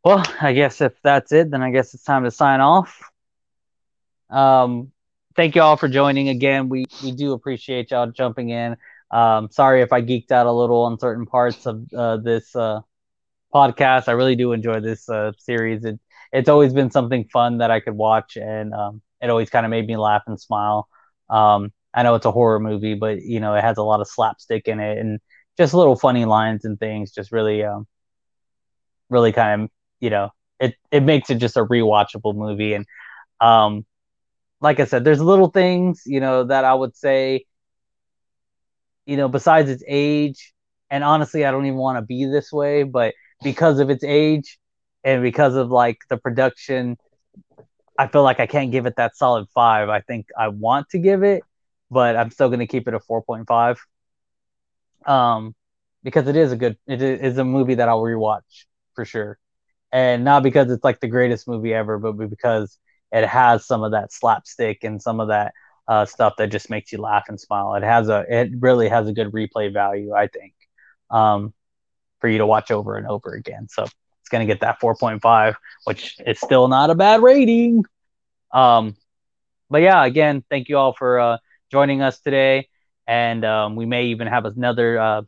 [0.04, 3.00] well, I guess if that's it, then I guess it's time to sign off.
[4.30, 4.92] Um,
[5.38, 6.68] thank you all for joining again.
[6.68, 8.76] We we do appreciate y'all jumping in.
[9.12, 12.80] Um, sorry if I geeked out a little on certain parts of uh, this uh,
[13.54, 14.08] podcast.
[14.08, 15.84] I really do enjoy this uh, series.
[15.84, 16.00] It,
[16.32, 19.70] it's always been something fun that I could watch, and um, it always kind of
[19.70, 20.88] made me laugh and smile.
[21.30, 24.08] Um, I know it's a horror movie, but you know it has a lot of
[24.08, 25.20] slapstick in it and
[25.56, 27.12] just little funny lines and things.
[27.12, 27.86] Just really, um,
[29.08, 29.70] really kind of
[30.00, 32.74] you know it it makes it just a rewatchable movie.
[32.74, 32.86] And
[33.40, 33.86] um,
[34.60, 37.44] like I said, there's little things you know that I would say,
[39.06, 40.52] you know, besides its age,
[40.90, 44.58] and honestly, I don't even want to be this way, but because of its age
[45.04, 46.96] and because of like the production,
[47.98, 49.88] I feel like I can't give it that solid five.
[49.88, 51.42] I think I want to give it,
[51.90, 53.78] but I'm still going to keep it a 4.5.
[55.06, 55.54] Um,
[56.02, 59.38] because it is a good, it is a movie that I'll rewatch for sure.
[59.92, 62.78] And not because it's like the greatest movie ever, but because
[63.12, 65.52] it has some of that slapstick and some of that
[65.86, 67.74] uh, stuff that just makes you laugh and smile.
[67.74, 70.54] It has a, it really has a good replay value, I think,
[71.10, 71.54] um,
[72.20, 73.68] for you to watch over and over again.
[73.68, 75.54] So it's gonna get that 4.5,
[75.84, 77.84] which is still not a bad rating.
[78.52, 78.96] Um,
[79.70, 81.38] but yeah, again, thank you all for uh,
[81.70, 82.68] joining us today,
[83.06, 85.22] and um, we may even have another uh,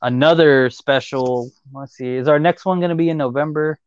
[0.00, 1.50] another special.
[1.72, 3.78] Let's see, is our next one gonna be in November?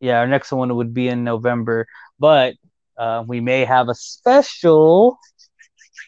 [0.00, 1.86] Yeah, our next one would be in November,
[2.18, 2.54] but
[2.98, 5.18] uh, we may have a special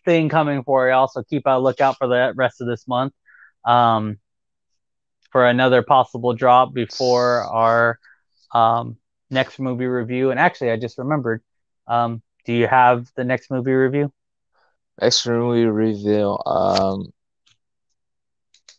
[0.04, 0.94] thing coming for you.
[0.94, 3.12] Also, keep a lookout for the rest of this month
[3.64, 4.18] um,
[5.30, 7.98] for another possible drop before our
[8.54, 8.96] um,
[9.30, 10.30] next movie review.
[10.30, 11.42] And actually, I just remembered.
[11.86, 14.12] Um, do you have the next movie review?
[15.00, 16.38] Extra movie review.
[16.46, 17.12] Um,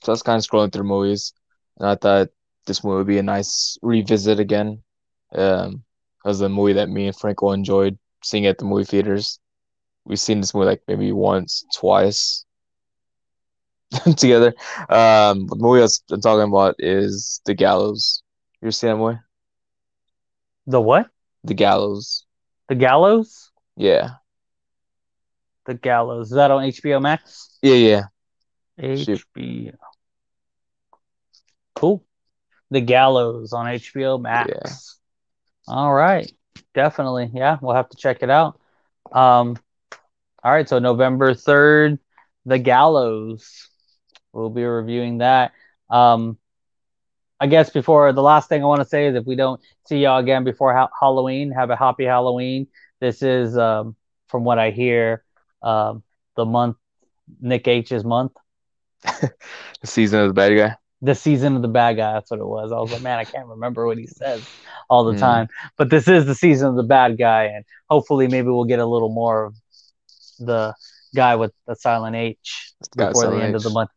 [0.04, 1.34] so I was kind of scrolling through movies,
[1.80, 2.30] and I thought
[2.66, 4.83] this movie would be a nice revisit again.
[5.34, 5.84] Um,
[6.24, 9.40] it was a movie that me and Franco enjoyed seeing at the movie theaters.
[10.06, 12.46] We've seen this movie like maybe once, twice
[14.18, 14.54] together.
[14.90, 18.24] Um, the movie I was I'm talking about is The Gallows.
[18.62, 19.20] You ever seen that movie?
[20.68, 21.08] The what?
[21.44, 22.26] The Gallows.
[22.70, 23.52] The Gallows?
[23.76, 24.12] Yeah.
[25.66, 26.28] The Gallows.
[26.28, 27.58] Is that on HBO Max?
[27.62, 28.04] Yeah, yeah.
[28.80, 29.76] HBO.
[31.76, 32.04] Cool.
[32.72, 35.00] The Gallows on HBO Max.
[35.68, 36.32] All right.
[36.74, 37.32] Definitely.
[37.34, 38.60] Yeah, we'll have to check it out.
[39.12, 39.58] Um
[40.44, 42.00] all right, so November 3rd,
[42.46, 43.70] The Gallows.
[44.34, 45.52] We'll be reviewing that.
[45.90, 46.38] Um
[47.40, 50.00] I guess before the last thing I want to say is if we don't see
[50.00, 52.68] y'all again before ha- Halloween, have a happy Halloween.
[53.00, 53.96] This is um
[54.28, 55.24] from what I hear
[55.62, 56.04] um
[56.36, 56.78] the month
[57.42, 58.34] Nick H's month.
[59.82, 60.76] The season of the bad guy.
[61.04, 62.14] The season of the bad guy.
[62.14, 62.72] That's what it was.
[62.72, 64.50] I was like, man, I can't remember what he says
[64.90, 65.20] all the Mm.
[65.20, 65.48] time.
[65.78, 68.86] But this is the season of the bad guy, and hopefully, maybe we'll get a
[68.86, 69.56] little more of
[70.40, 70.74] the
[71.16, 73.90] guy with the silent H before the silent end of the month.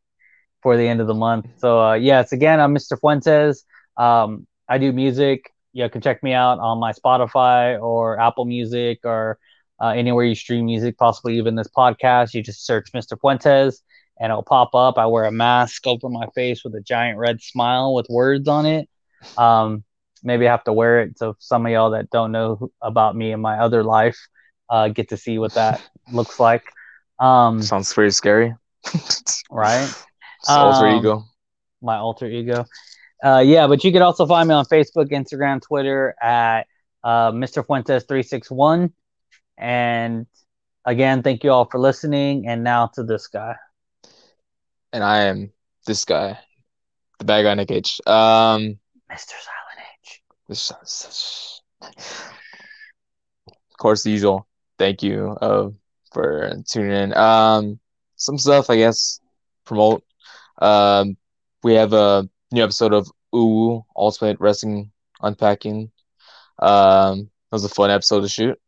[0.60, 1.46] Before the end of the month.
[1.58, 2.96] So uh, yes, again, I'm Mr.
[2.96, 3.64] Fuentes.
[3.96, 5.52] Um, I do music.
[5.72, 9.38] You can check me out on my Spotify or Apple Music or
[9.80, 12.34] uh, anywhere you stream music, possibly even this podcast.
[12.34, 13.16] You just search Mr.
[13.16, 13.82] Fuentes
[14.18, 14.98] and it'll pop up.
[14.98, 18.66] I wear a mask over my face with a giant red smile with words on
[18.66, 18.88] it.
[19.36, 19.84] Um,
[20.22, 23.32] maybe I have to wear it so some of y'all that don't know about me
[23.32, 24.18] and my other life
[24.70, 25.80] uh, get to see what that
[26.12, 26.64] looks like.
[27.18, 28.54] Um, Sounds pretty scary.
[29.50, 29.92] right?
[30.40, 31.24] It's alter Um, ego.
[31.82, 32.66] my alter ego.
[33.24, 36.66] Uh, yeah, but you can also find me on Facebook, Instagram, Twitter at
[37.02, 37.66] uh, Mr.
[37.66, 38.92] Fuentes three six one.
[39.58, 40.26] And
[40.84, 42.46] again, thank you all for listening.
[42.46, 43.56] And now to this guy.
[44.96, 45.52] And I am
[45.84, 46.38] this guy,
[47.18, 48.00] the bad guy Nick H.
[48.06, 48.78] Um,
[49.12, 49.34] Mr.
[49.36, 50.22] Silent H.
[50.48, 52.00] this sounds such.
[53.46, 54.48] Of course, the usual.
[54.78, 55.68] Thank you uh,
[56.14, 57.14] for tuning in.
[57.14, 57.78] Um,
[58.14, 59.20] some stuff I guess
[59.66, 60.02] promote.
[60.62, 61.18] Um,
[61.62, 65.90] we have a new episode of Ooh Ultimate Wrestling Unpacking.
[66.58, 68.58] Um, it was a fun episode to shoot.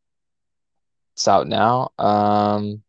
[1.15, 1.89] It's out now.
[1.99, 2.83] Um,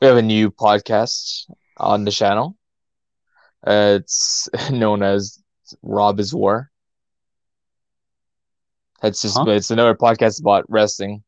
[0.00, 2.56] we have a new podcast on the channel.
[3.66, 5.42] Uh, it's known as
[5.82, 6.70] Rob is War.
[9.02, 9.44] It's just Huh?
[9.50, 11.22] it's another podcast about wrestling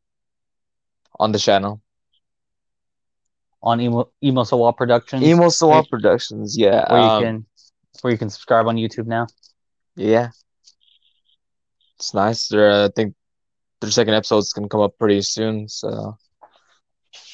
[1.18, 1.80] on the channel.
[3.62, 5.22] on Emo Emo Sawa Productions.
[5.22, 6.90] Emo Swap Productions, yeah.
[6.92, 7.46] where um, you can
[8.02, 9.26] where you can subscribe on YouTube now.
[9.96, 10.30] Yeah.
[11.96, 12.52] It's nice.
[12.52, 13.14] Uh, I think
[13.80, 15.68] their second episode's gonna come up pretty soon.
[15.68, 16.16] So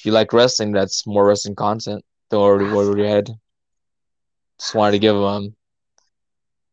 [0.07, 3.31] you like wrestling, that's more wrestling content than we already had.
[4.59, 5.55] Just wanted to give um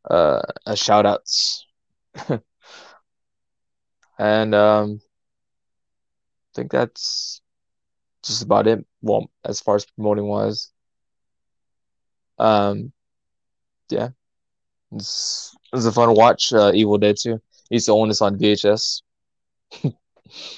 [0.09, 1.65] uh a shout outs.
[4.19, 5.01] and um
[6.53, 7.41] I think that's
[8.23, 8.85] just about it.
[9.01, 10.71] Well, as far as promoting was.
[12.37, 12.91] Um
[13.89, 14.09] yeah.
[14.91, 16.51] It's, it was a fun watch.
[16.51, 17.33] Uh, Evil Dead 2.
[17.33, 19.01] I used to own this on VHS.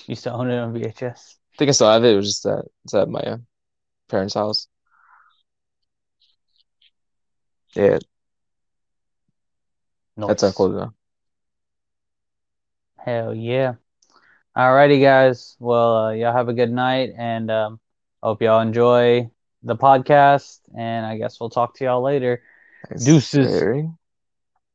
[0.07, 1.36] Used to own it on VHS.
[1.54, 2.14] I think I still have it.
[2.14, 3.38] It was just that it's at my uh,
[4.10, 4.68] parents' house.
[7.76, 7.99] Yeah,
[10.18, 10.43] that's Nice.
[10.43, 10.78] our closing.
[10.78, 10.93] now.
[12.97, 13.74] Hell yeah.
[14.56, 15.56] Alrighty, guys.
[15.60, 17.80] Well, uh, y'all have a good night, and um,
[18.22, 19.30] hope y'all enjoy
[19.64, 20.60] the podcast.
[20.78, 22.43] And I guess we'll talk to y'all later.
[22.88, 23.60] Thanks, Deuces.
[23.60, 23.89] Barry.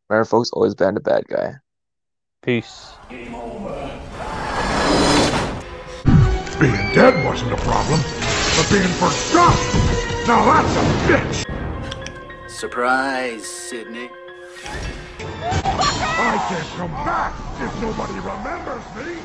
[0.09, 1.55] Remember, folks, always band a bad guy.
[2.43, 2.95] Peace.
[6.61, 8.00] Being dead wasn't a problem,
[8.56, 12.50] but being forgotten, now that's a bitch.
[12.50, 14.11] Surprise, Sydney.
[15.44, 17.32] I can't come back
[17.62, 19.22] if nobody remembers me.